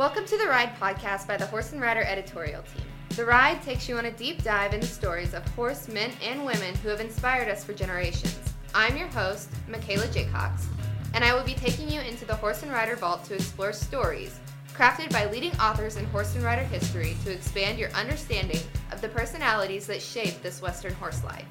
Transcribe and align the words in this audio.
Welcome 0.00 0.24
to 0.24 0.38
the 0.38 0.48
Ride 0.48 0.74
podcast 0.76 1.26
by 1.26 1.36
the 1.36 1.44
Horse 1.44 1.72
and 1.72 1.80
Rider 1.82 2.00
editorial 2.00 2.62
team. 2.62 2.86
The 3.16 3.26
Ride 3.26 3.60
takes 3.60 3.86
you 3.86 3.98
on 3.98 4.06
a 4.06 4.10
deep 4.10 4.42
dive 4.42 4.72
into 4.72 4.86
stories 4.86 5.34
of 5.34 5.46
horsemen 5.48 6.10
and 6.22 6.42
women 6.42 6.74
who 6.76 6.88
have 6.88 7.02
inspired 7.02 7.48
us 7.48 7.64
for 7.64 7.74
generations. 7.74 8.40
I'm 8.74 8.96
your 8.96 9.08
host, 9.08 9.50
Michaela 9.68 10.06
Jaycox, 10.06 10.64
and 11.12 11.22
I 11.22 11.34
will 11.34 11.44
be 11.44 11.52
taking 11.52 11.90
you 11.90 12.00
into 12.00 12.24
the 12.24 12.34
Horse 12.34 12.62
and 12.62 12.72
Rider 12.72 12.96
vault 12.96 13.24
to 13.24 13.34
explore 13.34 13.74
stories 13.74 14.40
crafted 14.72 15.12
by 15.12 15.26
leading 15.26 15.52
authors 15.60 15.96
in 15.96 16.06
horse 16.06 16.34
and 16.34 16.44
rider 16.44 16.64
history 16.64 17.14
to 17.24 17.30
expand 17.30 17.78
your 17.78 17.90
understanding 17.90 18.62
of 18.92 19.02
the 19.02 19.08
personalities 19.10 19.86
that 19.88 20.00
shape 20.00 20.40
this 20.40 20.62
Western 20.62 20.94
horse 20.94 21.22
life. 21.24 21.44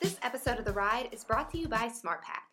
This 0.00 0.18
episode 0.22 0.58
of 0.58 0.66
The 0.66 0.72
Ride 0.74 1.08
is 1.12 1.24
brought 1.24 1.50
to 1.52 1.58
you 1.58 1.66
by 1.66 1.88
SmartPak. 1.88 2.44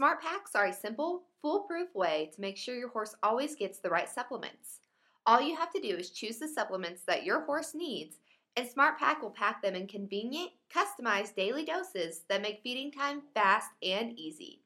SmartPaks 0.00 0.54
are 0.54 0.66
a 0.66 0.72
simple, 0.72 1.24
foolproof 1.46 1.94
way 1.94 2.28
to 2.34 2.40
make 2.40 2.56
sure 2.56 2.74
your 2.74 2.88
horse 2.88 3.14
always 3.22 3.54
gets 3.54 3.78
the 3.78 3.88
right 3.88 4.08
supplements. 4.08 4.80
All 5.26 5.40
you 5.40 5.54
have 5.54 5.72
to 5.74 5.80
do 5.80 5.94
is 5.94 6.10
choose 6.10 6.38
the 6.38 6.48
supplements 6.48 7.02
that 7.06 7.22
your 7.22 7.44
horse 7.44 7.72
needs, 7.72 8.16
and 8.56 8.68
SmartPak 8.68 9.22
will 9.22 9.30
pack 9.30 9.62
them 9.62 9.76
in 9.76 9.86
convenient, 9.86 10.50
customized 10.74 11.36
daily 11.36 11.64
doses 11.64 12.22
that 12.28 12.42
make 12.42 12.64
feeding 12.64 12.90
time 12.90 13.22
fast 13.32 13.68
and 13.80 14.18
easy. 14.18 14.62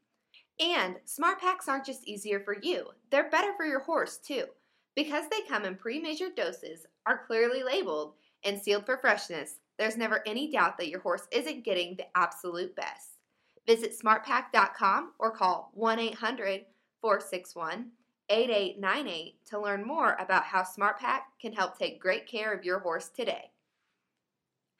And 0.58 0.96
SmartPaks 1.04 1.68
aren't 1.68 1.84
just 1.84 2.08
easier 2.08 2.40
for 2.40 2.56
you, 2.62 2.86
they're 3.10 3.28
better 3.28 3.52
for 3.58 3.66
your 3.66 3.80
horse 3.80 4.16
too. 4.16 4.44
Because 4.96 5.26
they 5.30 5.42
come 5.46 5.66
in 5.66 5.74
pre 5.74 6.00
measured 6.00 6.34
doses, 6.34 6.86
are 7.04 7.26
clearly 7.26 7.62
labeled, 7.62 8.14
and 8.42 8.58
sealed 8.58 8.86
for 8.86 8.96
freshness, 8.96 9.56
there's 9.78 9.98
never 9.98 10.22
any 10.26 10.50
doubt 10.50 10.78
that 10.78 10.88
your 10.88 11.00
horse 11.00 11.28
isn't 11.30 11.62
getting 11.62 11.96
the 11.96 12.06
absolute 12.16 12.74
best. 12.74 13.19
Visit 13.66 13.92
smartpak.com 13.98 15.12
or 15.18 15.30
call 15.30 15.70
1 15.74 15.98
800 15.98 16.66
461 17.00 17.90
8898 18.28 19.46
to 19.46 19.60
learn 19.60 19.86
more 19.86 20.16
about 20.20 20.44
how 20.44 20.62
SmartPak 20.62 21.20
can 21.40 21.52
help 21.52 21.76
take 21.78 22.00
great 22.00 22.26
care 22.26 22.54
of 22.54 22.64
your 22.64 22.78
horse 22.78 23.08
today. 23.08 23.50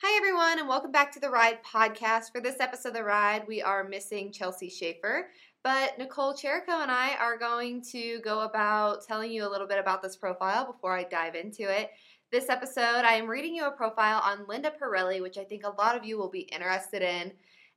Hi, 0.02 0.16
everyone, 0.16 0.58
and 0.58 0.68
welcome 0.68 0.92
back 0.92 1.12
to 1.12 1.20
the 1.20 1.28
Ride 1.28 1.58
podcast. 1.62 2.32
For 2.32 2.40
this 2.40 2.58
episode 2.58 2.90
of 2.90 2.94
The 2.94 3.04
Ride, 3.04 3.46
we 3.46 3.60
are 3.60 3.84
missing 3.84 4.32
Chelsea 4.32 4.70
Schaefer, 4.70 5.28
but 5.62 5.98
Nicole 5.98 6.32
Cherico 6.32 6.80
and 6.80 6.90
I 6.90 7.16
are 7.16 7.36
going 7.36 7.82
to 7.90 8.20
go 8.20 8.40
about 8.40 9.04
telling 9.06 9.30
you 9.30 9.46
a 9.46 9.50
little 9.50 9.66
bit 9.66 9.78
about 9.78 10.00
this 10.00 10.16
profile 10.16 10.64
before 10.64 10.96
I 10.96 11.04
dive 11.04 11.34
into 11.34 11.70
it. 11.70 11.90
This 12.32 12.48
episode, 12.48 13.04
I 13.04 13.14
am 13.14 13.26
reading 13.26 13.54
you 13.54 13.66
a 13.66 13.72
profile 13.72 14.22
on 14.24 14.46
Linda 14.48 14.72
Parelli, 14.80 15.20
which 15.20 15.36
I 15.36 15.44
think 15.44 15.64
a 15.64 15.74
lot 15.76 15.96
of 15.96 16.04
you 16.04 16.16
will 16.16 16.30
be 16.30 16.48
interested 16.52 17.02
in. 17.02 17.32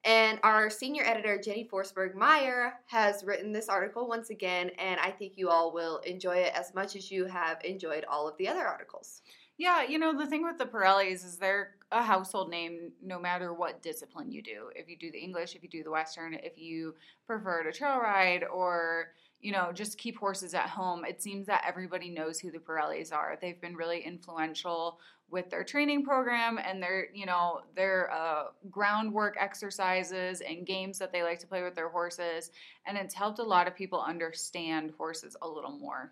And 0.06 0.40
our 0.44 0.70
senior 0.70 1.04
editor, 1.04 1.40
Jenny 1.40 1.68
Forsberg 1.72 2.14
Meyer, 2.14 2.74
has 2.88 3.24
written 3.24 3.54
this 3.54 3.70
article 3.70 4.08
once 4.08 4.30
again, 4.32 4.70
and 4.78 5.00
I 5.00 5.12
think 5.12 5.34
you 5.38 5.50
all 5.50 5.74
will 5.74 6.00
enjoy 6.00 6.36
it 6.38 6.54
as 6.54 6.74
much 6.76 6.98
as 6.98 7.10
you 7.10 7.26
have 7.26 7.64
enjoyed 7.64 8.04
all 8.10 8.28
of 8.28 8.38
the 8.38 8.50
other 8.50 8.68
articles. 8.68 9.22
Yeah, 9.58 9.84
you 9.84 10.00
know, 10.00 10.18
the 10.18 10.26
thing 10.26 10.44
with 10.44 10.58
the 10.58 10.66
Parellis 10.66 11.24
is 11.24 11.38
they're 11.38 11.76
a 11.92 12.04
household 12.04 12.50
name 12.50 12.92
no 13.02 13.20
matter 13.20 13.54
what 13.54 13.84
discipline 13.84 14.32
you 14.32 14.42
do. 14.42 14.72
If 14.76 14.90
you 14.90 14.98
do 14.98 15.12
the 15.12 15.20
English, 15.20 15.56
if 15.56 15.64
you 15.64 15.70
do 15.70 15.84
the 15.84 15.92
Western, 15.92 16.34
if 16.34 16.58
you 16.58 16.96
prefer 17.26 17.64
to 17.64 17.72
trail 17.72 18.00
ride 18.00 18.44
or, 18.44 19.12
you 19.44 19.52
know, 19.52 19.72
just 19.74 19.98
keep 19.98 20.18
horses 20.18 20.54
at 20.54 20.70
home, 20.70 21.04
it 21.06 21.22
seems 21.22 21.46
that 21.48 21.64
everybody 21.68 22.10
knows 22.10 22.40
who 22.40 22.50
the 22.50 22.58
Parellis 22.58 23.12
are. 23.14 23.38
They've 23.40 23.60
been 23.60 23.76
really 23.76 24.00
influential 24.00 25.00
with 25.30 25.50
their 25.50 25.64
training 25.64 26.06
program 26.06 26.60
and 26.64 26.82
their 26.82 27.08
you 27.14 27.26
know 27.26 27.62
their 27.76 28.12
uh, 28.12 28.46
groundwork 28.70 29.36
exercises 29.40 30.42
and 30.42 30.66
games 30.66 31.00
that 31.00 31.12
they 31.12 31.24
like 31.24 31.40
to 31.40 31.48
play 31.48 31.64
with 31.64 31.76
their 31.76 31.90
horses 31.90 32.52
and 32.86 32.98
it's 32.98 33.16
helped 33.16 33.40
a 33.40 33.44
lot 33.44 33.68
of 33.68 33.76
people 33.76 34.00
understand 34.00 34.94
horses 34.98 35.36
a 35.42 35.48
little 35.48 35.72
more 35.72 36.12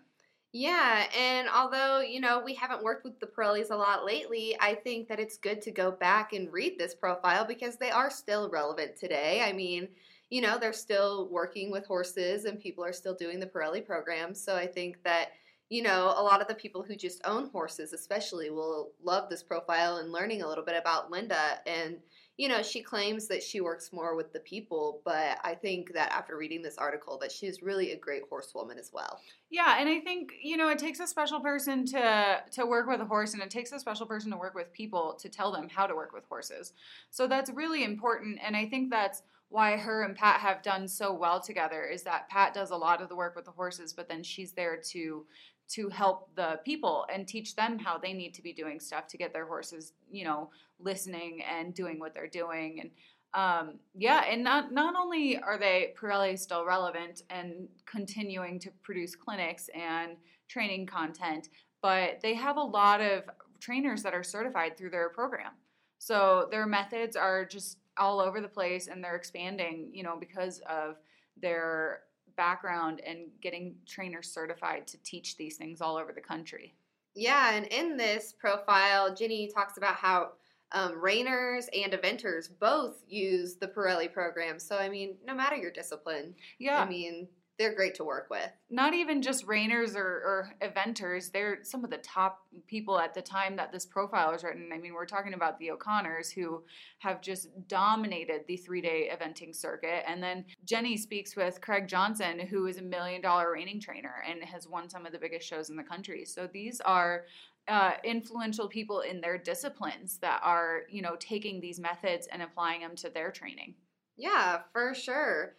yeah, 0.54 1.06
and 1.18 1.48
although, 1.48 2.00
you 2.00 2.20
know, 2.20 2.42
we 2.44 2.52
haven't 2.52 2.84
worked 2.84 3.04
with 3.04 3.18
the 3.20 3.26
Parellis 3.26 3.70
a 3.70 3.74
lot 3.74 4.04
lately, 4.04 4.54
I 4.60 4.74
think 4.74 5.08
that 5.08 5.18
it's 5.18 5.38
good 5.38 5.62
to 5.62 5.70
go 5.70 5.90
back 5.90 6.34
and 6.34 6.52
read 6.52 6.78
this 6.78 6.94
profile 6.94 7.46
because 7.46 7.76
they 7.76 7.90
are 7.90 8.10
still 8.10 8.50
relevant 8.50 8.96
today. 8.96 9.42
I 9.42 9.54
mean, 9.54 9.88
you 10.32 10.40
know, 10.40 10.56
they're 10.58 10.72
still 10.72 11.28
working 11.28 11.70
with 11.70 11.84
horses 11.84 12.46
and 12.46 12.58
people 12.58 12.82
are 12.82 12.92
still 12.92 13.14
doing 13.14 13.38
the 13.38 13.46
Parelli 13.46 13.84
program. 13.84 14.34
So 14.34 14.56
I 14.56 14.66
think 14.66 15.02
that 15.04 15.32
you 15.72 15.82
know, 15.82 16.12
a 16.18 16.22
lot 16.22 16.42
of 16.42 16.48
the 16.48 16.54
people 16.54 16.82
who 16.82 16.94
just 16.94 17.22
own 17.24 17.48
horses, 17.48 17.94
especially, 17.94 18.50
will 18.50 18.90
love 19.02 19.30
this 19.30 19.42
profile 19.42 19.96
and 19.96 20.12
learning 20.12 20.42
a 20.42 20.46
little 20.46 20.64
bit 20.64 20.76
about 20.78 21.10
Linda. 21.10 21.60
And, 21.66 21.96
you 22.36 22.46
know, 22.46 22.62
she 22.62 22.82
claims 22.82 23.26
that 23.28 23.42
she 23.42 23.62
works 23.62 23.90
more 23.90 24.14
with 24.14 24.34
the 24.34 24.40
people, 24.40 25.00
but 25.02 25.38
I 25.42 25.54
think 25.54 25.94
that 25.94 26.12
after 26.12 26.36
reading 26.36 26.60
this 26.60 26.76
article, 26.76 27.16
that 27.22 27.32
she's 27.32 27.62
really 27.62 27.92
a 27.92 27.96
great 27.96 28.20
horsewoman 28.28 28.78
as 28.78 28.90
well. 28.92 29.18
Yeah, 29.48 29.76
and 29.78 29.88
I 29.88 30.00
think 30.00 30.32
you 30.42 30.58
know 30.58 30.68
it 30.68 30.78
takes 30.78 31.00
a 31.00 31.06
special 31.06 31.40
person 31.40 31.86
to 31.86 32.42
to 32.52 32.66
work 32.66 32.86
with 32.86 33.00
a 33.00 33.06
horse, 33.06 33.32
and 33.32 33.42
it 33.42 33.50
takes 33.50 33.72
a 33.72 33.78
special 33.78 34.06
person 34.06 34.30
to 34.30 34.36
work 34.36 34.54
with 34.54 34.72
people 34.72 35.14
to 35.20 35.28
tell 35.30 35.52
them 35.52 35.68
how 35.70 35.86
to 35.86 35.94
work 35.94 36.12
with 36.12 36.24
horses. 36.28 36.72
So 37.10 37.26
that's 37.26 37.50
really 37.50 37.84
important, 37.84 38.40
and 38.42 38.56
I 38.56 38.66
think 38.66 38.90
that's 38.90 39.22
why 39.52 39.76
her 39.76 40.02
and 40.02 40.16
Pat 40.16 40.40
have 40.40 40.62
done 40.62 40.88
so 40.88 41.12
well 41.12 41.38
together 41.38 41.84
is 41.84 42.02
that 42.04 42.28
Pat 42.30 42.54
does 42.54 42.70
a 42.70 42.76
lot 42.76 43.02
of 43.02 43.10
the 43.10 43.14
work 43.14 43.36
with 43.36 43.44
the 43.44 43.50
horses, 43.50 43.92
but 43.92 44.08
then 44.08 44.22
she's 44.22 44.52
there 44.52 44.78
to 44.90 45.26
to 45.68 45.88
help 45.88 46.34
the 46.34 46.58
people 46.64 47.06
and 47.12 47.26
teach 47.26 47.54
them 47.54 47.78
how 47.78 47.96
they 47.96 48.12
need 48.12 48.34
to 48.34 48.42
be 48.42 48.52
doing 48.52 48.80
stuff 48.80 49.06
to 49.06 49.16
get 49.16 49.32
their 49.32 49.46
horses, 49.46 49.92
you 50.10 50.24
know, 50.24 50.50
listening 50.80 51.42
and 51.48 51.72
doing 51.72 51.98
what 51.98 52.12
they're 52.12 52.26
doing. 52.26 52.80
And 52.80 52.90
um, 53.34 53.78
yeah, 53.94 54.24
and 54.28 54.42
not 54.42 54.72
not 54.72 54.94
only 54.96 55.38
are 55.38 55.58
they 55.58 55.94
Parelli 56.00 56.38
still 56.38 56.64
relevant 56.64 57.22
and 57.28 57.68
continuing 57.84 58.58
to 58.60 58.70
produce 58.82 59.14
clinics 59.14 59.68
and 59.74 60.16
training 60.48 60.86
content, 60.86 61.50
but 61.82 62.20
they 62.22 62.34
have 62.34 62.56
a 62.56 62.62
lot 62.62 63.02
of 63.02 63.24
trainers 63.60 64.02
that 64.02 64.14
are 64.14 64.22
certified 64.24 64.76
through 64.78 64.90
their 64.90 65.10
program. 65.10 65.52
So 65.98 66.48
their 66.50 66.66
methods 66.66 67.16
are 67.16 67.44
just 67.44 67.78
all 67.98 68.20
over 68.20 68.40
the 68.40 68.48
place 68.48 68.88
and 68.88 69.02
they're 69.02 69.16
expanding, 69.16 69.90
you 69.92 70.02
know, 70.02 70.16
because 70.18 70.60
of 70.68 70.96
their 71.40 72.00
background 72.36 73.00
and 73.06 73.28
getting 73.40 73.74
trainers 73.86 74.28
certified 74.28 74.86
to 74.86 74.98
teach 75.02 75.36
these 75.36 75.56
things 75.56 75.80
all 75.80 75.96
over 75.96 76.12
the 76.12 76.20
country. 76.20 76.74
Yeah, 77.14 77.52
and 77.52 77.66
in 77.66 77.96
this 77.96 78.32
profile, 78.32 79.14
Jenny 79.14 79.46
talks 79.46 79.76
about 79.76 79.96
how 79.96 80.32
um, 80.72 80.94
reiners 80.94 81.66
and 81.74 81.92
eventers 81.92 82.48
both 82.58 83.02
use 83.06 83.56
the 83.56 83.68
Parelli 83.68 84.10
program. 84.10 84.58
So, 84.58 84.78
I 84.78 84.88
mean, 84.88 85.16
no 85.26 85.34
matter 85.34 85.56
your 85.56 85.70
discipline, 85.70 86.34
yeah, 86.58 86.80
I 86.80 86.88
mean, 86.88 87.28
they're 87.58 87.74
great 87.74 87.94
to 87.96 88.04
work 88.04 88.28
with. 88.30 88.50
Not 88.70 88.94
even 88.94 89.22
just 89.22 89.46
reiners 89.46 89.94
or, 89.94 90.00
or, 90.00 90.54
eventers, 90.62 91.30
they're 91.30 91.58
some 91.62 91.84
of 91.84 91.90
the 91.90 91.98
top 91.98 92.40
people 92.66 92.98
at 92.98 93.14
the 93.14 93.22
time 93.22 93.56
that 93.56 93.72
this 93.72 93.84
profile 93.84 94.32
was 94.32 94.42
written. 94.42 94.70
I 94.72 94.78
mean, 94.78 94.94
we're 94.94 95.06
talking 95.06 95.34
about 95.34 95.58
the 95.58 95.70
O'Connors 95.70 96.30
who 96.30 96.62
have 96.98 97.20
just 97.20 97.48
dominated 97.68 98.42
the 98.48 98.56
three 98.56 98.80
day 98.80 99.10
eventing 99.12 99.54
circuit. 99.54 100.04
And 100.08 100.22
then 100.22 100.44
Jenny 100.64 100.96
speaks 100.96 101.36
with 101.36 101.60
Craig 101.60 101.86
Johnson, 101.86 102.40
who 102.40 102.66
is 102.66 102.78
a 102.78 102.82
million 102.82 103.20
dollar 103.20 103.52
reining 103.52 103.80
trainer 103.80 104.24
and 104.28 104.42
has 104.44 104.66
won 104.66 104.88
some 104.88 105.06
of 105.06 105.12
the 105.12 105.18
biggest 105.18 105.46
shows 105.46 105.70
in 105.70 105.76
the 105.76 105.82
country. 105.82 106.24
So 106.24 106.48
these 106.52 106.80
are 106.80 107.26
uh, 107.68 107.92
influential 108.02 108.68
people 108.68 109.00
in 109.00 109.20
their 109.20 109.38
disciplines 109.38 110.18
that 110.18 110.40
are, 110.42 110.82
you 110.90 111.02
know, 111.02 111.16
taking 111.18 111.60
these 111.60 111.78
methods 111.78 112.26
and 112.32 112.42
applying 112.42 112.80
them 112.80 112.96
to 112.96 113.10
their 113.10 113.30
training. 113.30 113.74
Yeah, 114.16 114.60
for 114.72 114.94
sure. 114.94 115.54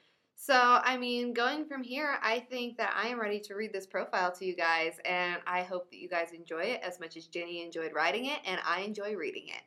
So, 0.45 0.55
I 0.83 0.97
mean, 0.97 1.33
going 1.33 1.63
from 1.63 1.83
here, 1.83 2.17
I 2.21 2.41
think 2.41 2.75
that 2.75 2.93
I 3.01 3.07
am 3.07 3.21
ready 3.21 3.39
to 3.39 3.55
read 3.55 3.71
this 3.71 3.85
profile 3.85 4.29
to 4.33 4.43
you 4.43 4.57
guys, 4.57 4.95
and 5.05 5.37
I 5.47 5.61
hope 5.61 5.89
that 5.89 6.01
you 6.01 6.09
guys 6.09 6.33
enjoy 6.33 6.63
it 6.63 6.81
as 6.83 6.99
much 6.99 7.15
as 7.15 7.27
Jenny 7.27 7.63
enjoyed 7.63 7.93
writing 7.93 8.25
it, 8.25 8.39
and 8.43 8.59
I 8.67 8.81
enjoy 8.81 9.15
reading 9.15 9.47
it. 9.47 9.61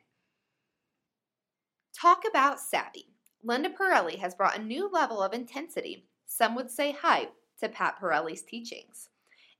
Talk 1.99 2.25
about 2.29 2.59
savvy. 2.59 3.07
Linda 3.43 3.71
Parelli 3.71 4.19
has 4.19 4.35
brought 4.35 4.55
a 4.55 4.61
new 4.61 4.87
level 4.87 5.19
of 5.19 5.33
intensity, 5.33 6.05
some 6.27 6.53
would 6.53 6.69
say 6.69 6.91
hype, 6.91 7.33
to 7.59 7.69
Pat 7.69 7.95
Parelli's 7.99 8.43
teachings. 8.43 9.09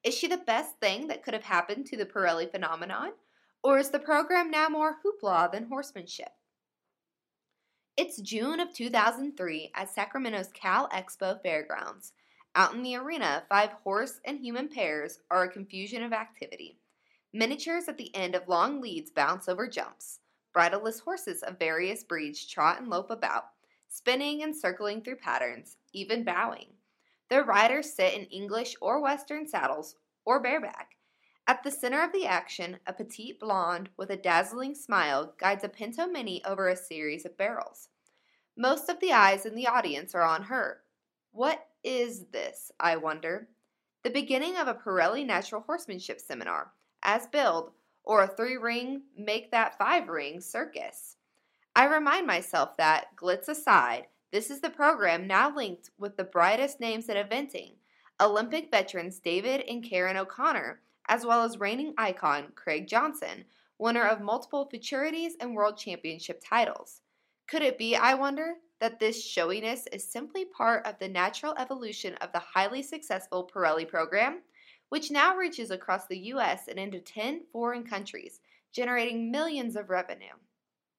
Is 0.04 0.14
she 0.14 0.28
the 0.28 0.38
best 0.38 0.80
thing 0.80 1.08
that 1.08 1.24
could 1.24 1.34
have 1.34 1.46
happened 1.46 1.88
to 1.88 1.98
the 1.98 2.06
Parelli 2.06 2.52
phenomenon? 2.52 3.14
Or 3.64 3.80
is 3.80 3.90
the 3.90 3.98
program 3.98 4.52
now 4.52 4.70
more 4.70 4.98
hoopla 5.04 5.52
than 5.52 5.66
horsemanship? 5.66 6.37
It's 7.98 8.22
June 8.22 8.60
of 8.60 8.72
2003 8.74 9.72
at 9.74 9.90
Sacramento's 9.90 10.52
Cal 10.54 10.88
Expo 10.90 11.42
Fairgrounds. 11.42 12.14
Out 12.54 12.76
in 12.76 12.84
the 12.84 12.96
arena, 12.96 13.42
five 13.50 13.72
horse 13.72 14.22
and 14.24 14.38
human 14.38 14.70
pairs 14.70 15.18
are 15.32 15.42
a 15.42 15.52
confusion 15.52 16.04
of 16.04 16.14
activity. 16.14 16.78
Miniatures 17.34 17.88
at 17.88 17.98
the 17.98 18.16
end 18.16 18.36
of 18.36 18.48
long 18.48 18.82
leads 18.82 19.10
bounce 19.10 19.50
over 19.50 19.68
jumps. 19.68 20.20
Bridleless 20.54 21.00
horses 21.00 21.42
of 21.42 21.58
various 21.58 22.04
breeds 22.04 22.46
trot 22.46 22.80
and 22.80 22.88
lope 22.88 23.10
about, 23.10 23.46
spinning 23.90 24.44
and 24.44 24.56
circling 24.56 25.02
through 25.02 25.16
patterns, 25.16 25.78
even 25.92 26.24
bowing. 26.24 26.68
Their 27.32 27.46
riders 27.46 27.94
sit 27.94 28.14
in 28.14 28.26
English 28.26 28.76
or 28.80 29.02
Western 29.02 29.48
saddles 29.48 29.96
or 30.24 30.40
bareback. 30.40 30.97
At 31.48 31.64
the 31.64 31.72
center 31.72 32.04
of 32.04 32.12
the 32.12 32.26
action, 32.26 32.80
a 32.86 32.94
petite 32.94 33.40
blonde 33.40 33.90
with 33.96 34.10
a 34.10 34.18
dazzling 34.18 34.76
smile 34.76 35.34
guides 35.40 35.64
a 35.64 35.70
Pinto 35.70 36.06
Mini 36.06 36.44
over 36.44 36.68
a 36.68 36.76
series 36.76 37.26
of 37.26 37.38
barrels. 37.38 37.88
Most 38.58 38.90
of 38.90 39.00
the 39.00 39.14
eyes 39.14 39.46
in 39.46 39.56
the 39.56 39.68
audience 39.68 40.14
are 40.14 40.24
on 40.24 40.44
her. 40.44 40.82
What 41.32 41.68
is 41.84 42.26
this, 42.32 42.72
I 42.80 42.98
wonder? 42.98 43.48
the 44.08 44.14
beginning 44.14 44.56
of 44.56 44.70
a 44.70 44.74
Parelli 44.74 45.26
natural 45.26 45.62
horsemanship 45.62 46.22
seminar, 46.22 46.72
as 47.04 47.28
billed, 47.28 47.72
or 48.06 48.24
a 48.24 48.28
three 48.28 48.56
ring, 48.56 49.02
make 49.18 49.52
that 49.52 49.78
five 49.78 50.08
ring 50.08 50.40
circus. 50.40 51.18
I 51.76 51.88
remind 51.88 52.26
myself 52.26 52.78
that, 52.78 53.08
glitz 53.18 53.50
aside, 53.50 54.08
this 54.32 54.50
is 54.50 54.62
the 54.62 54.70
program 54.70 55.28
now 55.28 55.54
linked 55.54 55.90
with 55.98 56.16
the 56.16 56.24
brightest 56.24 56.80
names 56.80 57.10
in 57.10 57.18
eventing 57.18 57.74
Olympic 58.22 58.72
veterans 58.72 59.20
David 59.20 59.62
and 59.68 59.84
Karen 59.84 60.16
O'Connor, 60.16 60.80
as 61.08 61.26
well 61.26 61.44
as 61.44 61.60
reining 61.60 61.94
icon 61.98 62.52
Craig 62.56 62.88
Johnson, 62.88 63.46
winner 63.80 64.06
of 64.06 64.22
multiple 64.22 64.68
futurities 64.72 65.34
and 65.40 65.54
world 65.54 65.78
championship 65.78 66.42
titles. 66.44 67.02
Could 67.48 67.62
it 67.62 67.78
be, 67.78 67.96
I 67.96 68.14
wonder, 68.14 68.56
that 68.80 69.00
this 69.00 69.26
showiness 69.26 69.88
is 69.92 70.12
simply 70.12 70.46
part 70.46 70.86
of 70.86 71.00
the 71.00 71.08
natural 71.08 71.56
evolution 71.58 72.16
of 72.16 72.32
the 72.32 72.40
highly 72.40 72.84
successful 72.84 73.50
Parelli 73.52 73.88
program, 73.88 74.42
which 74.90 75.12
now 75.12 75.36
reaches 75.36 75.72
across 75.72 76.08
the 76.08 76.18
U.S. 76.18 76.68
and 76.68 76.78
into 76.78 77.00
10 77.00 77.44
foreign 77.52 77.84
countries, 77.84 78.40
generating 78.74 79.32
millions 79.32 79.76
of 79.76 79.90
revenue? 79.90 80.36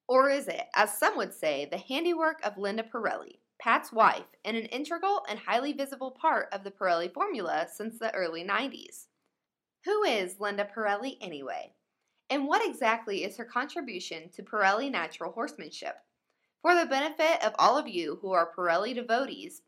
Or 0.07 0.29
is 0.29 0.47
it, 0.47 0.65
as 0.75 0.97
some 0.97 1.15
would 1.17 1.33
say, 1.33 1.65
the 1.65 1.77
handiwork 1.77 2.41
of 2.43 2.57
Linda 2.57 2.83
Parelli, 2.83 3.39
Pat's 3.59 3.93
wife, 3.93 4.25
and 4.43 4.57
an 4.57 4.65
integral 4.65 5.23
and 5.29 5.37
highly 5.37 5.73
visible 5.73 6.11
part 6.11 6.49
of 6.51 6.63
the 6.63 6.71
Parelli 6.71 7.13
formula 7.13 7.67
since 7.71 7.99
the 7.99 8.13
early 8.15 8.43
90s? 8.43 9.05
Who 9.85 10.03
is 10.03 10.39
Linda 10.39 10.65
Parelli 10.65 11.17
anyway? 11.21 11.73
And 12.29 12.47
what 12.47 12.67
exactly 12.67 13.23
is 13.23 13.37
her 13.37 13.45
contribution 13.45 14.29
to 14.33 14.43
Parelli 14.43 14.91
natural 14.91 15.31
horsemanship? 15.31 15.95
For 16.61 16.75
the 16.75 16.85
benefit 16.85 17.43
of 17.43 17.55
all 17.57 17.77
of 17.77 17.87
you 17.87 18.19
who 18.21 18.31
are 18.33 18.51
Parelli 18.53 18.93
devotees 18.93 19.61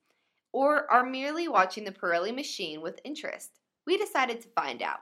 or 0.51 0.91
are 0.91 1.05
merely 1.05 1.47
watching 1.47 1.85
the 1.85 1.91
Parelli 1.91 2.35
machine 2.35 2.81
with 2.81 2.99
interest, 3.05 3.59
we 3.87 3.97
decided 3.97 4.41
to 4.41 4.49
find 4.49 4.81
out. 4.81 4.99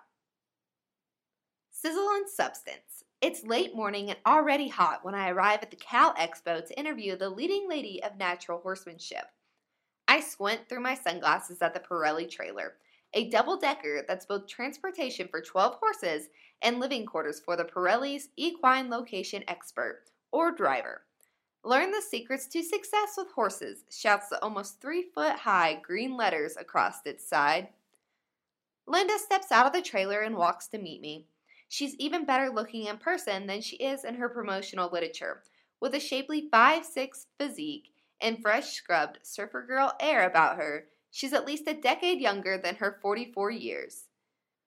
Sizzle 1.72 2.10
and 2.12 2.30
substance. 2.30 3.04
It's 3.22 3.44
late 3.44 3.76
morning 3.76 4.10
and 4.10 4.20
already 4.26 4.68
hot 4.68 5.04
when 5.04 5.16
I 5.16 5.30
arrive 5.30 5.60
at 5.62 5.72
the 5.72 5.78
Cal 5.78 6.14
Expo 6.14 6.66
to 6.66 6.80
interview 6.80 7.18
the 7.18 7.30
leading 7.30 7.68
lady 7.68 8.02
of 8.04 8.18
natural 8.18 8.60
horsemanship. 8.60 9.26
I 10.08 10.22
squint 10.22 10.62
through 10.70 10.82
my 10.82 10.94
sunglasses 10.96 11.62
at 11.62 11.74
the 11.74 11.80
Parelli 11.80 12.30
trailer, 12.30 12.76
a 13.14 13.30
double 13.30 13.58
decker 13.58 14.04
that's 14.08 14.26
both 14.26 14.48
transportation 14.48 15.28
for 15.28 15.42
12 15.42 15.76
horses 15.82 16.30
and 16.62 16.80
living 16.80 17.06
quarters 17.06 17.40
for 17.40 17.56
the 17.56 17.66
Parelli's 17.66 18.30
equine 18.38 18.90
location 18.90 19.44
expert 19.48 20.04
or 20.32 20.52
driver. 20.52 21.02
Learn 21.64 21.92
the 21.92 22.02
secrets 22.02 22.48
to 22.48 22.64
success 22.64 23.16
with 23.18 23.32
horses, 23.32 23.84
shouts 23.90 24.30
the 24.30 24.42
almost 24.42 24.80
three 24.80 25.08
foot 25.14 25.34
high 25.34 25.80
green 25.82 26.16
letters 26.16 26.56
across 26.58 27.06
its 27.06 27.28
side. 27.28 27.70
Linda 28.88 29.20
steps 29.20 29.52
out 29.52 29.68
of 29.68 29.74
the 29.74 29.82
trailer 29.82 30.22
and 30.22 30.36
walks 30.36 30.68
to 30.68 30.78
meet 30.78 31.02
me. 31.02 31.28
She's 31.68 31.96
even 31.96 32.26
better 32.26 32.50
looking 32.50 32.86
in 32.88 32.98
person 32.98 33.46
than 33.46 33.62
she 33.62 33.76
is 33.76 34.04
in 34.04 34.16
her 34.16 34.30
promotional 34.30 34.90
literature, 34.90 35.44
with 35.80 35.94
a 35.94 36.00
shapely 36.00 36.48
five-six 36.50 37.28
physique 37.38 37.92
and 38.22 38.42
fresh 38.42 38.74
scrubbed 38.74 39.20
surfer 39.22 39.62
girl 39.62 39.94
air 40.00 40.26
about 40.28 40.58
her. 40.58 40.86
She's 41.12 41.34
at 41.34 41.46
least 41.46 41.68
a 41.68 41.74
decade 41.74 42.22
younger 42.22 42.58
than 42.58 42.76
her 42.76 43.00
44 43.02 43.52
years. 43.52 44.06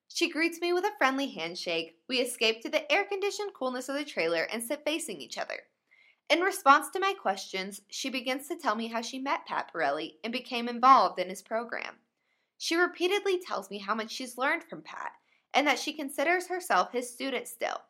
She 0.08 0.28
greets 0.28 0.60
me 0.60 0.72
with 0.72 0.84
a 0.84 0.96
friendly 0.98 1.28
handshake. 1.28 1.96
We 2.08 2.18
escape 2.18 2.60
to 2.62 2.68
the 2.68 2.90
air 2.92 3.04
conditioned 3.04 3.54
coolness 3.54 3.88
of 3.88 3.96
the 3.96 4.04
trailer 4.04 4.42
and 4.52 4.62
sit 4.62 4.82
facing 4.84 5.20
each 5.20 5.38
other. 5.38 5.60
In 6.28 6.40
response 6.40 6.90
to 6.90 7.00
my 7.00 7.14
questions, 7.14 7.80
she 7.88 8.10
begins 8.10 8.48
to 8.48 8.56
tell 8.56 8.74
me 8.74 8.88
how 8.88 9.00
she 9.00 9.18
met 9.18 9.46
Pat 9.46 9.70
Parelli 9.72 10.16
and 10.22 10.32
became 10.32 10.68
involved 10.68 11.18
in 11.18 11.28
his 11.28 11.42
program. 11.42 11.96
She 12.58 12.76
repeatedly 12.76 13.40
tells 13.40 13.70
me 13.70 13.78
how 13.78 13.94
much 13.94 14.10
she's 14.10 14.38
learned 14.38 14.64
from 14.64 14.82
Pat 14.82 15.12
and 15.54 15.66
that 15.66 15.78
she 15.78 15.92
considers 15.92 16.46
herself 16.46 16.92
his 16.92 17.10
student 17.10 17.48
still. 17.48 17.82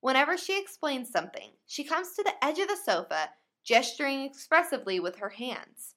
Whenever 0.00 0.36
she 0.36 0.58
explains 0.58 1.10
something, 1.10 1.50
she 1.66 1.82
comes 1.82 2.12
to 2.12 2.22
the 2.22 2.44
edge 2.44 2.58
of 2.58 2.68
the 2.68 2.76
sofa, 2.76 3.30
gesturing 3.64 4.22
expressively 4.22 5.00
with 5.00 5.16
her 5.16 5.30
hands. 5.30 5.95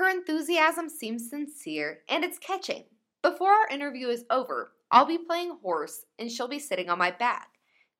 Her 0.00 0.08
enthusiasm 0.08 0.88
seems 0.88 1.28
sincere 1.28 1.98
and 2.08 2.24
it's 2.24 2.38
catching. 2.38 2.84
Before 3.20 3.50
our 3.50 3.68
interview 3.68 4.08
is 4.08 4.24
over, 4.30 4.72
I'll 4.90 5.04
be 5.04 5.18
playing 5.18 5.58
horse 5.60 6.06
and 6.18 6.32
she'll 6.32 6.48
be 6.48 6.58
sitting 6.58 6.88
on 6.88 6.96
my 6.96 7.10
back 7.10 7.48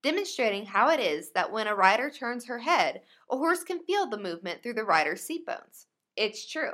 demonstrating 0.03 0.65
how 0.65 0.89
it 0.89 0.99
is 0.99 1.33
that 1.33 1.53
when 1.53 1.67
a 1.67 1.75
rider 1.75 2.09
turns 2.09 2.47
her 2.47 2.61
head, 2.61 3.03
a 3.31 3.37
horse 3.37 3.63
can 3.63 3.85
feel 3.85 4.07
the 4.07 4.17
movement 4.17 4.63
through 4.63 4.73
the 4.73 4.83
rider's 4.83 5.21
seat 5.21 5.45
bones. 5.45 5.89
It's 6.17 6.51
true. 6.51 6.73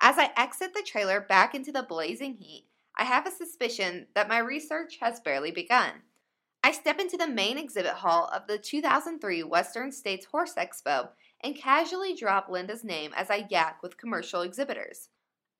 As 0.00 0.16
I 0.16 0.30
exit 0.34 0.72
the 0.72 0.82
trailer 0.82 1.20
back 1.20 1.54
into 1.54 1.70
the 1.70 1.82
blazing 1.82 2.32
heat, 2.32 2.66
I 2.96 3.04
have 3.04 3.26
a 3.26 3.30
suspicion 3.30 4.06
that 4.14 4.30
my 4.30 4.38
research 4.38 4.96
has 5.02 5.20
barely 5.20 5.50
begun. 5.50 5.90
I 6.62 6.72
step 6.72 6.98
into 6.98 7.18
the 7.18 7.28
main 7.28 7.58
exhibit 7.58 7.92
hall 7.92 8.30
of 8.34 8.46
the 8.46 8.56
2003 8.56 9.42
Western 9.42 9.92
States 9.92 10.24
Horse 10.24 10.54
Expo 10.54 11.10
and 11.44 11.54
casually 11.54 12.14
drop 12.14 12.48
Linda's 12.48 12.82
name 12.82 13.12
as 13.14 13.30
I 13.30 13.46
yak 13.50 13.82
with 13.82 13.98
commercial 13.98 14.40
exhibitors. 14.40 15.10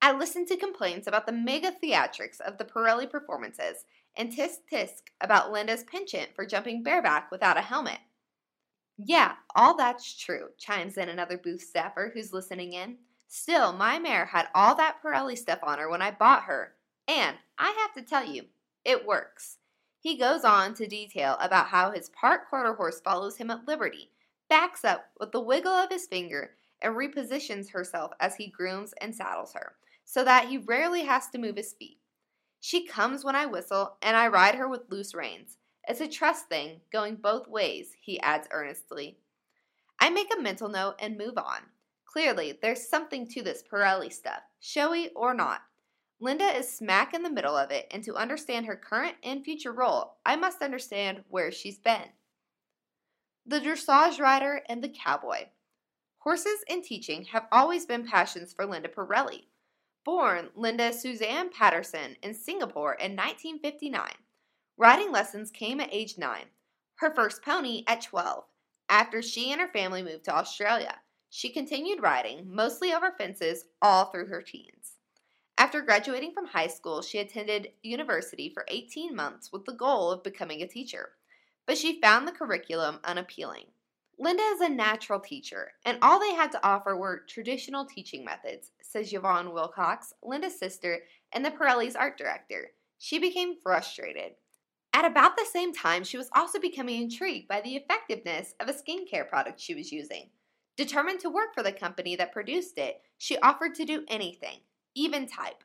I 0.01 0.13
listen 0.13 0.47
to 0.47 0.57
complaints 0.57 1.07
about 1.07 1.27
the 1.27 1.33
mega 1.33 1.73
theatrics 1.73 2.41
of 2.41 2.57
the 2.57 2.65
Parelli 2.65 3.09
performances 3.09 3.85
and 4.17 4.33
tisk 4.33 4.59
tisk 4.73 5.03
about 5.21 5.53
Linda's 5.53 5.85
penchant 5.85 6.31
for 6.35 6.47
jumping 6.47 6.83
bareback 6.83 7.31
without 7.31 7.59
a 7.59 7.63
helmet. 7.63 7.99
Yeah, 8.97 9.35
all 9.55 9.77
that's 9.77 10.17
true, 10.17 10.49
chimes 10.59 10.97
in 10.97 11.09
another 11.09 11.37
booth 11.37 11.63
staffer 11.63 12.11
who's 12.15 12.33
listening 12.33 12.73
in. 12.73 12.97
Still, 13.29 13.73
my 13.73 13.99
mare 13.99 14.27
had 14.27 14.49
all 14.55 14.75
that 14.77 15.03
Parelli 15.03 15.37
stuff 15.37 15.59
on 15.63 15.79
her 15.79 15.91
when 15.91 16.01
I 16.01 16.13
bought 16.13 16.45
her, 16.45 16.75
and 17.09 17.37
I 17.59 17.75
have 17.83 17.93
to 17.95 18.09
tell 18.09 18.25
you, 18.25 18.45
it 18.85 19.07
works. 19.07 19.59
He 19.99 20.17
goes 20.17 20.45
on 20.45 20.75
to 20.75 20.87
detail 20.87 21.37
about 21.41 21.67
how 21.67 21.91
his 21.91 22.11
part 22.11 22.49
quarter 22.49 22.75
horse 22.75 23.01
follows 23.01 23.37
him 23.37 23.51
at 23.51 23.67
liberty, 23.67 24.11
backs 24.49 24.85
up 24.85 25.07
with 25.19 25.33
the 25.33 25.41
wiggle 25.41 25.73
of 25.73 25.91
his 25.91 26.07
finger, 26.07 26.57
and 26.83 26.95
repositions 26.95 27.71
herself 27.71 28.13
as 28.21 28.37
he 28.37 28.49
grooms 28.49 28.93
and 29.01 29.15
saddles 29.15 29.55
her, 29.55 29.77
so 30.05 30.25
that 30.25 30.49
he 30.49 30.59
rarely 30.59 31.03
has 31.05 31.29
to 31.31 31.39
move 31.39 31.57
his 31.57 31.73
feet. 31.73 31.99
She 32.61 32.87
comes 32.87 33.25
when 33.25 33.37
I 33.37 33.47
whistle, 33.47 33.97
and 34.03 34.17
I 34.17 34.29
ride 34.29 34.55
her 34.55 34.69
with 34.69 34.91
loose 34.91 35.15
reins. 35.15 35.59
It's 35.87 36.01
a 36.01 36.09
trust 36.09 36.49
thing, 36.49 36.81
going 36.93 37.17
both 37.17 37.49
ways, 37.49 37.95
he 38.01 38.21
adds 38.21 38.49
earnestly. 38.51 39.19
I 40.01 40.11
make 40.11 40.29
a 40.35 40.41
mental 40.41 40.69
note 40.69 40.95
and 40.99 41.19
move 41.19 41.37
on. 41.37 41.61
Clearly, 42.07 42.59
there's 42.63 42.89
something 42.89 43.27
to 43.29 43.43
this 43.43 43.63
Parelli 43.63 44.13
stuff, 44.13 44.41
showy 44.61 45.11
or 45.11 45.35
not. 45.35 45.63
Linda 46.21 46.57
is 46.57 46.73
smack 46.73 47.13
in 47.13 47.23
the 47.23 47.31
middle 47.31 47.57
of 47.57 47.71
it, 47.71 47.87
and 47.91 48.03
to 48.05 48.15
understand 48.15 48.67
her 48.67 48.77
current 48.77 49.17
and 49.23 49.45
future 49.45 49.73
role, 49.73 50.17
I 50.25 50.37
must 50.37 50.63
understand 50.63 51.25
where 51.29 51.51
she's 51.51 51.79
been. 51.79 52.09
The 53.47 53.61
dressage 53.61 54.19
rider 54.19 54.63
and 54.71 54.83
the 54.83 54.89
cowboy. 54.89 55.49
Horses 56.21 56.65
and 56.71 56.83
teaching 56.83 57.25
have 57.27 57.47
always 57.53 57.85
been 57.85 58.07
passions 58.07 58.55
for 58.55 58.65
Linda 58.65 58.89
Parelli. 58.89 59.49
Born 60.03 60.49
Linda 60.55 60.95
Suzanne 60.95 61.51
Patterson 61.51 62.17
in 62.23 62.33
Singapore 62.33 62.95
in 62.95 63.13
1959. 63.13 64.13
Riding 64.79 65.13
lessons 65.13 65.51
came 65.51 65.79
at 65.79 65.93
age 65.93 66.17
9, 66.17 66.45
her 66.97 67.15
first 67.15 67.43
pony 67.43 67.85
at 67.87 68.01
12. 68.01 68.45
After 68.89 69.21
she 69.21 69.53
and 69.53 69.61
her 69.61 69.69
family 69.69 70.03
moved 70.03 70.25
to 70.25 70.35
Australia, 70.35 71.01
she 71.29 71.51
continued 71.51 72.01
riding, 72.01 72.47
mostly 72.51 72.95
over 72.95 73.13
fences, 73.13 73.67
all 73.83 74.07
through 74.07 74.29
her 74.29 74.41
teens. 74.41 74.93
After 75.59 75.83
graduating 75.83 76.33
from 76.33 76.47
high 76.47 76.69
school, 76.69 77.03
she 77.03 77.19
attended 77.19 77.73
university 77.83 78.49
for 78.49 78.65
18 78.69 79.15
months 79.15 79.53
with 79.53 79.67
the 79.67 79.73
goal 79.73 80.11
of 80.11 80.23
becoming 80.23 80.63
a 80.63 80.67
teacher, 80.67 81.11
but 81.67 81.79
she 81.79 82.01
found 82.01 82.27
the 82.27 82.33
curriculum 82.33 83.01
unappealing. 83.05 83.67
Linda 84.19 84.43
is 84.43 84.61
a 84.61 84.69
natural 84.69 85.19
teacher, 85.19 85.73
and 85.85 85.99
all 86.01 86.21
they 86.21 86.35
had 86.35 86.53
to 86.53 86.65
offer 86.65 86.97
were 86.97 87.25
traditional 87.29 87.85
teaching 87.85 88.25
methods, 88.25 88.71
says 88.81 89.13
Yvonne 89.13 89.53
Wilcox, 89.53 90.13
Linda's 90.23 90.57
sister 90.59 91.01
and 91.33 91.45
the 91.45 91.51
Parelli's 91.51 91.97
art 91.97 92.17
director. 92.17 92.69
She 92.99 93.19
became 93.19 93.57
frustrated. 93.61 94.35
At 94.93 95.05
about 95.05 95.37
the 95.37 95.47
same 95.51 95.75
time, 95.75 96.05
she 96.05 96.17
was 96.17 96.31
also 96.33 96.61
becoming 96.61 97.03
intrigued 97.03 97.49
by 97.49 97.61
the 97.61 97.75
effectiveness 97.75 98.55
of 98.61 98.69
a 98.69 98.73
skincare 98.73 99.29
product 99.29 99.59
she 99.59 99.75
was 99.75 99.91
using. 99.91 100.31
Determined 100.77 101.19
to 101.21 101.31
work 101.31 101.53
for 101.53 101.65
the 101.65 101.73
company 101.73 102.15
that 102.15 102.33
produced 102.33 102.79
it, 102.79 103.03
she 103.19 103.37
offered 103.39 103.75
to 103.75 103.85
do 103.85 104.05
anything, 104.07 104.61
even 104.95 105.27
type. 105.27 105.65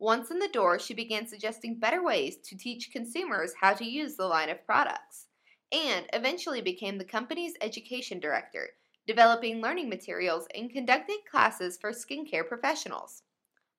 Once 0.00 0.32
in 0.32 0.40
the 0.40 0.48
door, 0.48 0.80
she 0.80 0.94
began 0.94 1.28
suggesting 1.28 1.78
better 1.78 2.02
ways 2.02 2.38
to 2.38 2.56
teach 2.56 2.90
consumers 2.90 3.54
how 3.60 3.72
to 3.72 3.84
use 3.84 4.16
the 4.16 4.26
line 4.26 4.50
of 4.50 4.66
products 4.66 5.26
and 5.74 6.06
eventually 6.12 6.62
became 6.62 6.96
the 6.96 7.04
company's 7.04 7.54
education 7.60 8.20
director, 8.20 8.68
developing 9.08 9.60
learning 9.60 9.88
materials 9.88 10.46
and 10.54 10.70
conducting 10.70 11.18
classes 11.28 11.76
for 11.76 11.90
skincare 11.90 12.46
professionals. 12.46 13.24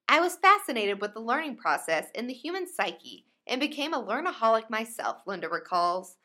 I 0.06 0.20
was 0.20 0.36
fascinated 0.36 1.00
with 1.00 1.14
the 1.14 1.20
learning 1.20 1.56
process 1.56 2.08
in 2.14 2.26
the 2.26 2.34
human 2.34 2.66
psyche 2.70 3.24
and 3.46 3.60
became 3.60 3.94
a 3.94 4.02
learnaholic 4.02 4.68
myself, 4.68 5.22
Linda 5.26 5.48
recalls. 5.48 6.16